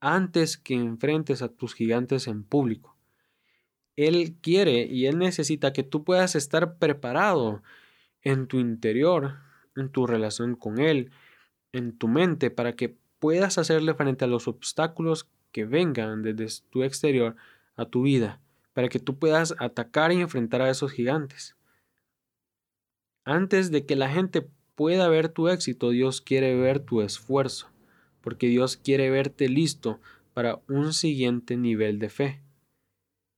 antes 0.00 0.56
que 0.56 0.74
enfrentes 0.74 1.42
a 1.42 1.48
tus 1.48 1.74
gigantes 1.74 2.26
en 2.26 2.44
público. 2.44 2.96
Él 3.96 4.36
quiere 4.40 4.86
y 4.86 5.06
Él 5.06 5.18
necesita 5.18 5.72
que 5.72 5.82
tú 5.82 6.04
puedas 6.04 6.36
estar 6.36 6.78
preparado 6.78 7.62
en 8.22 8.46
tu 8.46 8.58
interior, 8.58 9.38
en 9.74 9.90
tu 9.90 10.06
relación 10.06 10.54
con 10.54 10.78
Él, 10.78 11.10
en 11.72 11.96
tu 11.98 12.06
mente, 12.06 12.50
para 12.50 12.76
que 12.76 12.96
puedas 13.18 13.58
hacerle 13.58 13.94
frente 13.94 14.24
a 14.24 14.28
los 14.28 14.46
obstáculos 14.46 15.28
que 15.50 15.64
vengan 15.64 16.22
desde 16.22 16.62
tu 16.70 16.84
exterior 16.84 17.36
a 17.76 17.86
tu 17.86 18.02
vida, 18.02 18.40
para 18.72 18.88
que 18.88 18.98
tú 18.98 19.18
puedas 19.18 19.54
atacar 19.58 20.12
y 20.12 20.20
enfrentar 20.20 20.62
a 20.62 20.70
esos 20.70 20.92
gigantes. 20.92 21.56
Antes 23.24 23.70
de 23.70 23.84
que 23.84 23.96
la 23.96 24.08
gente 24.08 24.48
pueda 24.74 25.08
ver 25.08 25.28
tu 25.28 25.48
éxito, 25.48 25.90
Dios 25.90 26.20
quiere 26.20 26.54
ver 26.54 26.80
tu 26.80 27.02
esfuerzo, 27.02 27.68
porque 28.28 28.48
Dios 28.48 28.76
quiere 28.76 29.08
verte 29.08 29.48
listo 29.48 30.00
para 30.34 30.60
un 30.68 30.92
siguiente 30.92 31.56
nivel 31.56 31.98
de 31.98 32.10
fe. 32.10 32.42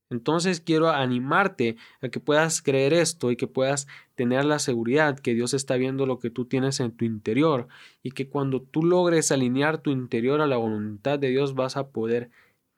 Entonces 0.09 0.59
quiero 0.59 0.89
animarte 0.89 1.77
a 2.01 2.09
que 2.09 2.19
puedas 2.19 2.61
creer 2.61 2.91
esto 2.93 3.31
y 3.31 3.37
que 3.37 3.47
puedas 3.47 3.87
tener 4.15 4.43
la 4.43 4.59
seguridad 4.59 5.17
que 5.17 5.33
Dios 5.33 5.53
está 5.53 5.77
viendo 5.77 6.05
lo 6.05 6.19
que 6.19 6.29
tú 6.29 6.43
tienes 6.43 6.81
en 6.81 6.91
tu 6.91 7.05
interior 7.05 7.69
y 8.03 8.11
que 8.11 8.27
cuando 8.27 8.61
tú 8.61 8.83
logres 8.83 9.31
alinear 9.31 9.77
tu 9.77 9.91
interior 9.91 10.41
a 10.41 10.47
la 10.47 10.57
voluntad 10.57 11.17
de 11.17 11.29
Dios 11.29 11.55
vas 11.55 11.77
a 11.77 11.87
poder 11.87 12.29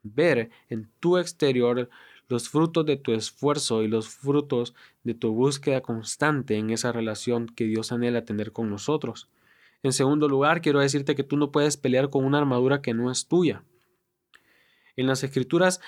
ver 0.04 0.52
en 0.70 0.92
tu 1.00 1.18
exterior 1.18 1.90
los 2.28 2.48
frutos 2.48 2.86
de 2.86 2.98
tu 2.98 3.14
esfuerzo 3.14 3.82
y 3.82 3.88
los 3.88 4.08
frutos 4.08 4.76
de 5.04 5.16
tu 5.16 5.34
búsqueda 5.34 5.82
constante 5.82 6.58
en 6.58 6.70
esa 6.70 6.92
relación 6.92 7.48
que 7.48 7.64
Dios 7.64 7.92
anhela 7.92 8.24
tener 8.24 8.52
con 8.52 8.70
nosotros. 8.70 9.30
En 9.84 9.92
segundo 9.92 10.30
lugar, 10.30 10.62
quiero 10.62 10.80
decirte 10.80 11.14
que 11.14 11.24
tú 11.24 11.36
no 11.36 11.52
puedes 11.52 11.76
pelear 11.76 12.10
con 12.10 12.24
una 12.24 12.38
armadura 12.38 12.82
que 12.82 12.94
no 12.94 13.12
es 13.12 13.28
tuya. 13.28 13.66
En 14.96 15.08
las 15.08 15.24
escrituras 15.24 15.82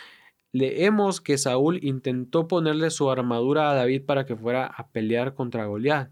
leemos 0.52 1.22
que 1.22 1.38
Saúl 1.38 1.80
intentó 1.82 2.48
ponerle 2.48 2.90
su 2.90 3.10
armadura 3.10 3.72
a 3.72 3.74
David 3.74 4.04
para 4.06 4.26
que 4.26 4.36
fuera 4.36 4.68
a 4.68 4.90
pelear 4.90 5.34
contra 5.34 5.66
Goliat, 5.66 6.12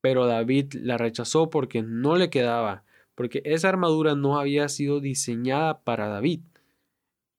pero 0.00 0.26
David 0.26 0.74
la 0.74 0.98
rechazó 0.98 1.50
porque 1.50 1.82
no 1.82 2.16
le 2.16 2.30
quedaba, 2.30 2.84
porque 3.14 3.42
esa 3.44 3.68
armadura 3.68 4.14
no 4.14 4.38
había 4.38 4.68
sido 4.68 5.00
diseñada 5.00 5.82
para 5.82 6.08
David. 6.08 6.40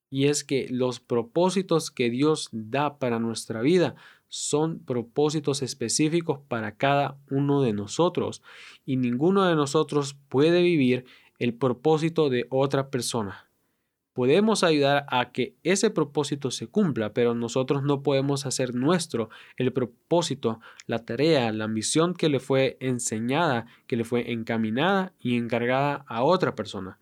Y 0.10 0.26
es 0.26 0.43
que 0.43 0.67
los 0.69 1.00
propósitos 1.00 1.91
que 1.91 2.10
Dios 2.10 2.50
da 2.52 2.98
para 2.98 3.19
nuestra 3.19 3.62
vida 3.62 3.95
son 4.29 4.79
propósitos 4.79 5.61
específicos 5.61 6.39
para 6.47 6.77
cada 6.77 7.17
uno 7.29 7.61
de 7.61 7.73
nosotros, 7.73 8.41
y 8.85 8.95
ninguno 8.95 9.45
de 9.45 9.55
nosotros 9.55 10.15
puede 10.29 10.61
vivir 10.61 11.05
el 11.39 11.53
propósito 11.53 12.29
de 12.29 12.47
otra 12.49 12.89
persona 12.89 13.49
podemos 14.19 14.65
ayudar 14.65 15.05
a 15.07 15.31
que 15.31 15.55
ese 15.63 15.91
propósito 15.91 16.51
se 16.51 16.67
cumpla, 16.67 17.13
pero 17.13 17.35
nosotros 17.35 17.83
no 17.83 18.03
podemos 18.03 18.45
hacer 18.45 18.75
nuestro 18.75 19.29
el 19.55 19.71
propósito, 19.71 20.59
la 20.87 21.05
tarea, 21.05 21.53
la 21.53 21.69
misión 21.69 22.13
que 22.13 22.27
le 22.27 22.41
fue 22.41 22.75
enseñada, 22.81 23.67
que 23.87 23.95
le 23.95 24.03
fue 24.03 24.33
encaminada 24.33 25.13
y 25.21 25.37
encargada 25.37 26.03
a 26.05 26.23
otra 26.23 26.53
persona. 26.53 26.99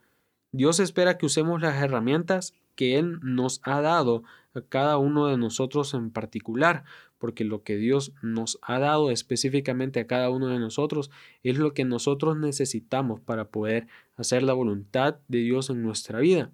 Dios 0.52 0.80
espera 0.80 1.18
que 1.18 1.26
usemos 1.26 1.60
las 1.60 1.82
herramientas 1.82 2.54
que 2.76 3.00
Él 3.00 3.18
nos 3.24 3.62
ha 3.64 3.82
dado 3.82 4.22
a 4.54 4.62
cada 4.62 5.00
uno 5.00 5.26
de 5.26 5.38
nosotros 5.38 5.96
en 5.96 6.12
particular, 6.12 6.84
porque 7.18 7.44
lo 7.44 7.64
que 7.64 7.76
Dios 7.76 8.14
nos 8.22 8.60
ha 8.62 8.80
dado 8.80 9.12
específicamente 9.12 10.00
a 10.00 10.08
cada 10.08 10.30
uno 10.30 10.48
de 10.48 10.60
nosotros 10.60 11.10
es 11.44 11.58
lo 11.58 11.74
que 11.74 11.86
nosotros 11.86 12.38
necesitamos 12.38 13.20
para 13.20 13.50
poder 13.50 13.88
hacer 14.16 14.44
la 14.44 14.54
voluntad 14.54 15.18
de 15.28 15.40
Dios 15.40 15.70
en 15.70 15.82
nuestra 15.84 16.20
vida. 16.20 16.52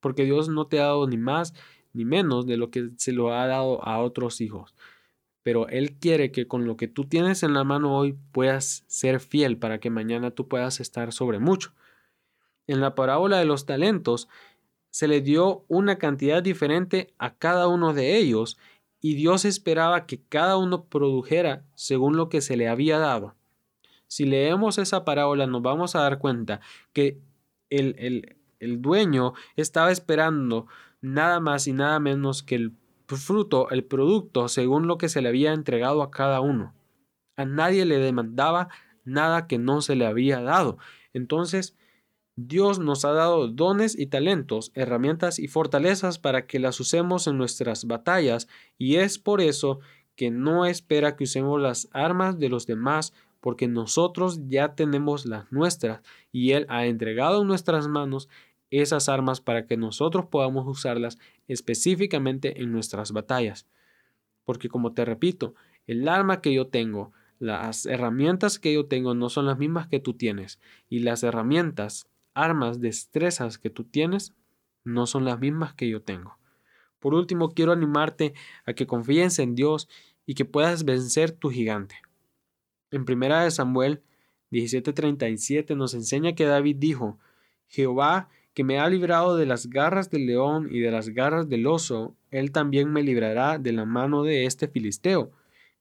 Porque 0.00 0.24
Dios 0.24 0.48
no 0.48 0.66
te 0.66 0.78
ha 0.78 0.84
dado 0.84 1.06
ni 1.06 1.16
más 1.16 1.54
ni 1.92 2.04
menos 2.04 2.46
de 2.46 2.56
lo 2.56 2.70
que 2.70 2.90
se 2.96 3.12
lo 3.12 3.32
ha 3.32 3.46
dado 3.46 3.82
a 3.84 3.98
otros 3.98 4.40
hijos. 4.40 4.74
Pero 5.42 5.68
Él 5.68 5.96
quiere 5.98 6.30
que 6.30 6.46
con 6.46 6.66
lo 6.66 6.76
que 6.76 6.88
tú 6.88 7.04
tienes 7.04 7.42
en 7.42 7.54
la 7.54 7.64
mano 7.64 7.96
hoy 7.96 8.16
puedas 8.32 8.84
ser 8.86 9.20
fiel 9.20 9.56
para 9.56 9.80
que 9.80 9.90
mañana 9.90 10.30
tú 10.30 10.46
puedas 10.48 10.80
estar 10.80 11.12
sobre 11.12 11.38
mucho. 11.38 11.72
En 12.66 12.80
la 12.80 12.94
parábola 12.94 13.38
de 13.38 13.46
los 13.46 13.64
talentos 13.64 14.28
se 14.90 15.08
le 15.08 15.22
dio 15.22 15.64
una 15.68 15.96
cantidad 15.96 16.42
diferente 16.42 17.14
a 17.18 17.34
cada 17.34 17.68
uno 17.68 17.94
de 17.94 18.18
ellos 18.18 18.58
y 19.00 19.14
Dios 19.14 19.44
esperaba 19.44 20.06
que 20.06 20.20
cada 20.28 20.56
uno 20.56 20.84
produjera 20.84 21.64
según 21.74 22.16
lo 22.16 22.28
que 22.28 22.40
se 22.40 22.56
le 22.56 22.68
había 22.68 22.98
dado. 22.98 23.34
Si 24.06 24.24
leemos 24.24 24.78
esa 24.78 25.04
parábola 25.04 25.46
nos 25.46 25.62
vamos 25.62 25.94
a 25.94 26.00
dar 26.00 26.18
cuenta 26.18 26.60
que 26.92 27.20
el, 27.70 27.94
el, 27.98 28.36
el 28.58 28.80
dueño 28.80 29.34
estaba 29.56 29.92
esperando 29.92 30.66
nada 31.00 31.40
más 31.40 31.66
y 31.66 31.72
nada 31.72 32.00
menos 32.00 32.42
que 32.42 32.56
el 32.56 32.72
fruto, 33.06 33.70
el 33.70 33.84
producto, 33.84 34.48
según 34.48 34.86
lo 34.86 34.98
que 34.98 35.08
se 35.08 35.22
le 35.22 35.28
había 35.28 35.52
entregado 35.52 36.02
a 36.02 36.10
cada 36.10 36.40
uno. 36.40 36.74
A 37.36 37.44
nadie 37.44 37.84
le 37.84 37.98
demandaba 37.98 38.68
nada 39.04 39.46
que 39.46 39.58
no 39.58 39.80
se 39.80 39.96
le 39.96 40.06
había 40.06 40.40
dado. 40.40 40.78
Entonces, 41.12 41.76
Dios 42.40 42.78
nos 42.78 43.04
ha 43.04 43.10
dado 43.10 43.48
dones 43.48 43.98
y 43.98 44.06
talentos, 44.06 44.70
herramientas 44.76 45.40
y 45.40 45.48
fortalezas 45.48 46.20
para 46.20 46.46
que 46.46 46.60
las 46.60 46.78
usemos 46.78 47.26
en 47.26 47.36
nuestras 47.36 47.84
batallas 47.84 48.46
y 48.78 48.94
es 48.94 49.18
por 49.18 49.40
eso 49.40 49.80
que 50.14 50.30
no 50.30 50.64
espera 50.64 51.16
que 51.16 51.24
usemos 51.24 51.60
las 51.60 51.88
armas 51.90 52.38
de 52.38 52.48
los 52.48 52.64
demás 52.64 53.12
porque 53.40 53.66
nosotros 53.66 54.38
ya 54.46 54.76
tenemos 54.76 55.26
las 55.26 55.50
nuestras 55.50 56.00
y 56.30 56.52
Él 56.52 56.64
ha 56.68 56.86
entregado 56.86 57.42
en 57.42 57.48
nuestras 57.48 57.88
manos 57.88 58.28
esas 58.70 59.08
armas 59.08 59.40
para 59.40 59.66
que 59.66 59.76
nosotros 59.76 60.26
podamos 60.26 60.64
usarlas 60.68 61.18
específicamente 61.48 62.62
en 62.62 62.70
nuestras 62.70 63.10
batallas. 63.10 63.66
Porque 64.44 64.68
como 64.68 64.92
te 64.92 65.04
repito, 65.04 65.56
el 65.88 66.06
arma 66.06 66.40
que 66.40 66.54
yo 66.54 66.68
tengo, 66.68 67.10
las 67.40 67.84
herramientas 67.84 68.60
que 68.60 68.72
yo 68.72 68.86
tengo 68.86 69.16
no 69.16 69.28
son 69.28 69.46
las 69.46 69.58
mismas 69.58 69.88
que 69.88 69.98
tú 69.98 70.14
tienes 70.14 70.60
y 70.88 71.00
las 71.00 71.24
herramientas 71.24 72.06
armas, 72.42 72.80
destrezas 72.80 73.58
que 73.58 73.70
tú 73.70 73.84
tienes 73.84 74.34
no 74.84 75.06
son 75.06 75.24
las 75.24 75.38
mismas 75.38 75.74
que 75.74 75.88
yo 75.88 76.02
tengo. 76.02 76.38
Por 76.98 77.14
último, 77.14 77.50
quiero 77.50 77.72
animarte 77.72 78.34
a 78.64 78.72
que 78.72 78.86
confíes 78.86 79.38
en 79.38 79.54
Dios 79.54 79.88
y 80.26 80.34
que 80.34 80.44
puedas 80.44 80.84
vencer 80.84 81.30
tu 81.32 81.50
gigante. 81.50 81.96
En 82.90 83.04
primera 83.04 83.42
de 83.42 83.50
Samuel 83.50 84.02
17:37 84.50 85.76
nos 85.76 85.94
enseña 85.94 86.34
que 86.34 86.44
David 86.44 86.76
dijo, 86.78 87.18
Jehová 87.66 88.28
que 88.58 88.64
me 88.64 88.80
ha 88.80 88.88
librado 88.88 89.36
de 89.36 89.46
las 89.46 89.70
garras 89.70 90.10
del 90.10 90.26
león 90.26 90.66
y 90.68 90.80
de 90.80 90.90
las 90.90 91.10
garras 91.10 91.48
del 91.48 91.64
oso, 91.68 92.16
él 92.32 92.50
también 92.50 92.92
me 92.92 93.04
librará 93.04 93.56
de 93.56 93.70
la 93.70 93.84
mano 93.84 94.24
de 94.24 94.46
este 94.46 94.66
filisteo. 94.66 95.30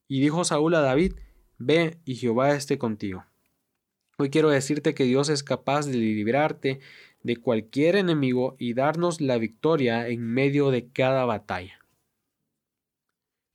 Y 0.08 0.22
dijo 0.22 0.44
Saúl 0.44 0.76
a 0.76 0.82
David, 0.82 1.14
Ve 1.58 1.98
y 2.06 2.18
Jehová 2.18 2.52
esté 2.52 2.78
contigo. 2.78 3.26
Hoy 4.20 4.32
quiero 4.32 4.50
decirte 4.50 4.96
que 4.96 5.04
Dios 5.04 5.30
es 5.30 5.44
capaz 5.44 5.86
de 5.86 5.96
librarte 5.96 6.80
de 7.22 7.38
cualquier 7.38 7.96
enemigo 7.96 8.56
y 8.58 8.74
darnos 8.74 9.22
la 9.22 9.38
victoria 9.38 10.08
en 10.08 10.22
medio 10.22 10.72
de 10.72 10.90
cada 10.90 11.24
batalla. 11.26 11.86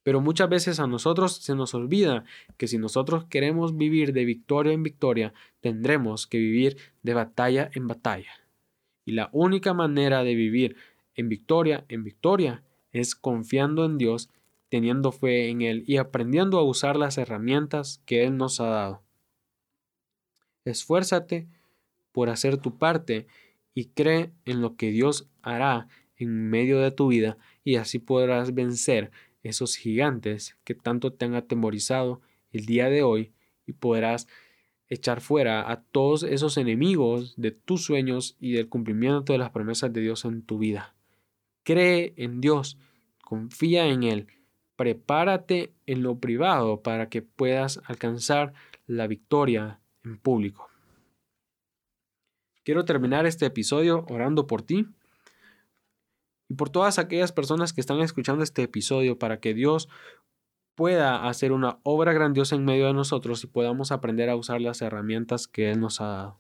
Pero 0.05 0.21
muchas 0.21 0.49
veces 0.49 0.79
a 0.79 0.87
nosotros 0.87 1.37
se 1.37 1.57
nos 1.57 1.75
olvida 1.75 2.25
que 2.59 2.69
si 2.69 2.79
nosotros 2.79 3.25
queremos 3.25 3.77
vivir 3.77 4.13
de 4.13 4.25
victoria 4.25 4.73
en 4.73 4.85
victoria, 4.85 5.35
tendremos 5.61 6.29
que 6.29 6.39
vivir 6.39 6.77
de 7.03 7.15
batalla 7.15 7.69
en 7.75 7.89
batalla. 7.89 8.31
Y 9.05 9.13
la 9.13 9.31
única 9.33 9.75
manera 9.75 10.23
de 10.23 10.37
vivir 10.37 10.77
en 11.17 11.29
victoria 11.29 11.85
en 11.89 12.05
victoria 12.05 12.63
es 12.93 13.17
confiando 13.17 13.85
en 13.85 13.99
Dios, 13.99 14.31
teniendo 14.69 15.11
fe 15.11 15.49
en 15.49 15.63
Él 15.63 15.83
y 15.89 15.97
aprendiendo 15.97 16.59
a 16.59 16.65
usar 16.65 16.97
las 16.97 17.19
herramientas 17.19 18.01
que 18.07 18.25
Él 18.25 18.37
nos 18.37 18.61
ha 18.61 18.67
dado. 18.67 19.02
Esfuérzate 20.65 21.49
por 22.13 22.31
hacer 22.31 22.59
tu 22.59 22.79
parte 22.79 23.27
y 23.75 23.87
cree 23.87 24.33
en 24.45 24.61
lo 24.61 24.77
que 24.77 24.91
Dios 24.91 25.29
hará 25.43 25.89
en 26.17 26.51
medio 26.51 26.81
de 26.81 26.91
tu 26.91 27.09
vida 27.09 27.39
y 27.65 27.77
así 27.77 27.99
podrás 27.99 28.55
vencer 28.55 29.11
esos 29.43 29.77
gigantes 29.77 30.57
que 30.65 30.75
tanto 30.75 31.13
te 31.13 31.25
han 31.25 31.35
atemorizado 31.35 32.21
el 32.53 32.67
día 32.67 32.89
de 32.89 33.03
hoy 33.03 33.33
y 33.67 33.73
podrás 33.73 34.29
echar 34.89 35.21
fuera 35.21 35.71
a 35.71 35.83
todos 35.83 36.23
esos 36.23 36.59
enemigos 36.59 37.35
de 37.37 37.51
tus 37.51 37.85
sueños 37.85 38.37
y 38.39 38.53
del 38.53 38.69
cumplimiento 38.69 39.33
de 39.33 39.39
las 39.39 39.51
promesas 39.51 39.93
de 39.93 40.03
Dios 40.03 40.25
en 40.25 40.43
tu 40.43 40.59
vida. 40.59 40.95
Cree 41.65 42.13
en 42.17 42.41
Dios, 42.41 42.79
confía 43.23 43.87
en 43.87 44.03
Él, 44.03 44.27
prepárate 44.77 45.73
en 45.87 46.03
lo 46.03 46.19
privado 46.19 46.83
para 46.83 47.09
que 47.09 47.23
puedas 47.23 47.81
alcanzar 47.87 48.53
la 48.87 49.07
victoria 49.07 49.81
en 50.05 50.19
público. 50.19 50.69
Quiero 52.65 52.85
terminar 52.85 53.27
este 53.27 53.47
episodio 53.47 54.05
orando 54.09 54.47
por 54.47 54.63
ti 54.63 54.87
y 56.49 56.55
por 56.55 56.71
todas 56.71 56.99
aquellas 56.99 57.33
personas 57.33 57.73
que 57.73 57.81
están 57.81 58.01
escuchando 58.01 58.45
este 58.45 58.63
episodio 58.63 59.19
para 59.19 59.41
que 59.41 59.55
Dios 59.55 59.89
pueda 60.75 61.29
hacer 61.29 61.53
una 61.53 61.79
obra 61.83 62.13
grandiosa 62.13 62.55
en 62.55 62.65
medio 62.65 62.87
de 62.87 62.95
nosotros 62.95 63.43
y 63.45 63.47
podamos 63.47 63.93
aprender 63.93 64.31
a 64.31 64.37
usar 64.37 64.61
las 64.61 64.81
herramientas 64.81 65.47
que 65.47 65.71
Él 65.71 65.81
nos 65.81 66.01
ha 66.01 66.07
dado. 66.07 66.39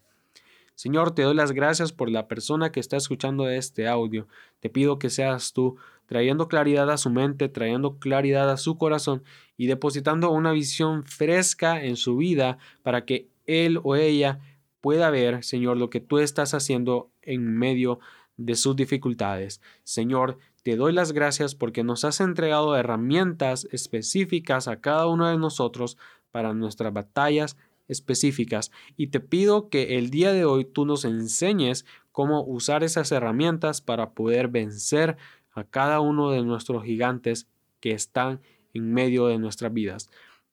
Señor, 0.74 1.14
te 1.14 1.22
doy 1.22 1.34
las 1.34 1.52
gracias 1.52 1.92
por 1.92 2.10
la 2.10 2.28
persona 2.28 2.72
que 2.72 2.80
está 2.80 2.96
escuchando 2.96 3.48
este 3.48 3.88
audio. 3.88 4.26
Te 4.60 4.70
pido 4.70 4.98
que 4.98 5.10
seas 5.10 5.52
tú 5.52 5.76
trayendo 6.06 6.48
claridad 6.48 6.90
a 6.90 6.96
su 6.96 7.10
mente, 7.10 7.48
trayendo 7.48 7.98
claridad 7.98 8.50
a 8.50 8.56
su 8.56 8.78
corazón 8.78 9.22
y 9.56 9.66
depositando 9.66 10.30
una 10.30 10.52
visión 10.52 11.04
fresca 11.04 11.82
en 11.82 11.96
su 11.96 12.16
vida 12.16 12.58
para 12.82 13.04
que 13.04 13.31
él 13.52 13.80
o 13.82 13.96
ella 13.96 14.40
pueda 14.80 15.10
ver, 15.10 15.44
Señor, 15.44 15.76
lo 15.76 15.90
que 15.90 16.00
tú 16.00 16.18
estás 16.18 16.54
haciendo 16.54 17.10
en 17.22 17.56
medio 17.56 18.00
de 18.36 18.56
sus 18.56 18.74
dificultades. 18.76 19.60
Señor, 19.84 20.38
te 20.62 20.76
doy 20.76 20.92
las 20.92 21.12
gracias 21.12 21.54
porque 21.54 21.84
nos 21.84 22.04
has 22.04 22.20
entregado 22.20 22.76
herramientas 22.76 23.68
específicas 23.72 24.68
a 24.68 24.80
cada 24.80 25.06
uno 25.06 25.28
de 25.28 25.38
nosotros 25.38 25.98
para 26.30 26.54
nuestras 26.54 26.92
batallas 26.92 27.56
específicas 27.88 28.70
y 28.96 29.08
te 29.08 29.20
pido 29.20 29.68
que 29.68 29.98
el 29.98 30.10
día 30.10 30.32
de 30.32 30.44
hoy 30.44 30.64
tú 30.64 30.86
nos 30.86 31.04
enseñes 31.04 31.84
cómo 32.10 32.44
usar 32.44 32.84
esas 32.84 33.12
herramientas 33.12 33.80
para 33.80 34.10
poder 34.10 34.48
vencer 34.48 35.16
a 35.52 35.64
cada 35.64 36.00
uno 36.00 36.30
de 36.30 36.42
nuestros 36.42 36.84
gigantes 36.84 37.48
que 37.80 37.92
están 37.92 38.40
en 38.72 38.92
medio 38.92 39.26
de 39.26 39.38
nuestras 39.38 39.72
vidas. 39.72 40.10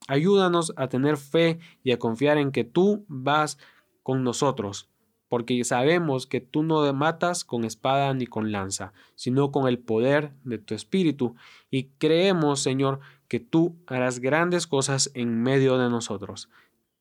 Ayúdanos 0.08 0.72
a 0.76 0.88
tener 0.88 1.16
fe 1.16 1.58
y 1.82 1.92
a 1.92 1.98
confiar 1.98 2.38
en 2.38 2.52
que 2.52 2.64
tú 2.64 3.04
vas 3.08 3.58
con 4.02 4.24
nosotros, 4.24 4.88
porque 5.28 5.62
sabemos 5.64 6.26
que 6.26 6.40
tú 6.40 6.62
no 6.62 6.92
matas 6.92 7.44
con 7.44 7.64
espada 7.64 8.12
ni 8.14 8.26
con 8.26 8.50
lanza, 8.50 8.92
sino 9.14 9.52
con 9.52 9.68
el 9.68 9.78
poder 9.78 10.32
de 10.42 10.58
tu 10.58 10.74
espíritu, 10.74 11.36
y 11.70 11.90
creemos, 11.98 12.60
Señor, 12.60 13.00
que 13.28 13.38
tú 13.38 13.76
harás 13.86 14.18
grandes 14.18 14.66
cosas 14.66 15.10
en 15.14 15.42
medio 15.42 15.78
de 15.78 15.88
nosotros. 15.88 16.48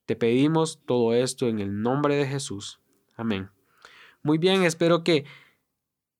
Te 0.06 0.16
pedimos 0.16 0.80
todo 0.86 1.14
esto 1.14 1.48
en 1.48 1.60
el 1.60 1.82
nombre 1.82 2.16
de 2.16 2.28
Jesús. 2.28 2.80
Amén. 3.16 3.50
Muy 4.22 4.38
bien, 4.38 4.64
espero 4.64 5.04
que 5.04 5.26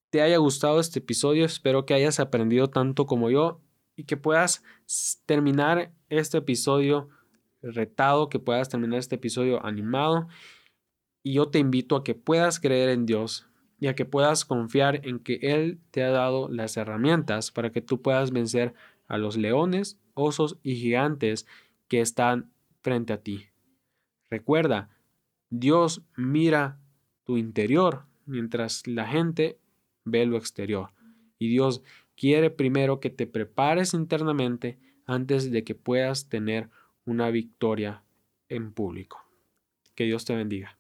te 0.10 0.22
haya 0.22 0.38
gustado 0.38 0.80
este 0.80 1.00
episodio, 1.00 1.46
espero 1.46 1.86
que 1.86 1.94
hayas 1.94 2.20
aprendido 2.20 2.70
tanto 2.70 3.06
como 3.06 3.30
yo 3.30 3.62
y 3.96 4.06
que 4.06 4.18
puedas 4.18 4.64
terminar 5.26 5.92
este 6.10 6.40
episodio 6.40 7.10
retado, 7.62 8.30
que 8.30 8.40
puedas 8.40 8.70
terminar 8.70 9.00
este 9.00 9.16
episodio 9.16 9.66
animado. 9.66 10.28
Y 11.24 11.34
yo 11.34 11.50
te 11.50 11.60
invito 11.60 11.96
a 11.96 12.04
que 12.04 12.16
puedas 12.16 12.60
creer 12.60 12.90
en 12.90 13.06
Dios 13.06 13.48
y 13.80 13.88
a 13.88 13.96
que 13.96 14.06
puedas 14.06 14.46
confiar 14.46 15.06
en 15.08 15.20
que 15.20 15.40
Él 15.42 15.80
te 15.92 16.04
ha 16.04 16.12
dado 16.12 16.50
las 16.50 16.78
herramientas 16.78 17.52
para 17.52 17.72
que 17.72 17.82
tú 17.82 18.02
puedas 18.02 18.32
vencer 18.32 18.74
a 19.08 19.18
los 19.18 19.38
leones, 19.38 20.00
osos 20.14 20.58
y 20.64 20.76
gigantes 20.76 21.48
que 21.88 22.02
están 22.02 22.52
frente 22.82 23.14
a 23.14 23.22
ti. 23.22 23.48
Recuerda, 24.30 24.90
Dios 25.50 26.04
mira 26.16 26.80
tu 27.24 27.38
interior 27.38 28.06
mientras 28.26 28.86
la 28.86 29.08
gente 29.08 29.60
ve 30.06 30.26
lo 30.26 30.38
exterior. 30.38 30.92
Y 31.40 31.50
Dios 31.50 31.82
quiere 32.16 32.50
primero 32.50 33.00
que 33.00 33.10
te 33.10 33.26
prepares 33.28 33.94
internamente 33.94 34.78
antes 35.10 35.50
de 35.50 35.64
que 35.64 35.74
puedas 35.74 36.30
tener 36.30 36.70
una 37.04 37.32
victoria 37.32 38.04
en 38.48 38.72
público. 38.72 39.26
Que 39.96 40.04
Dios 40.06 40.24
te 40.24 40.36
bendiga. 40.36 40.79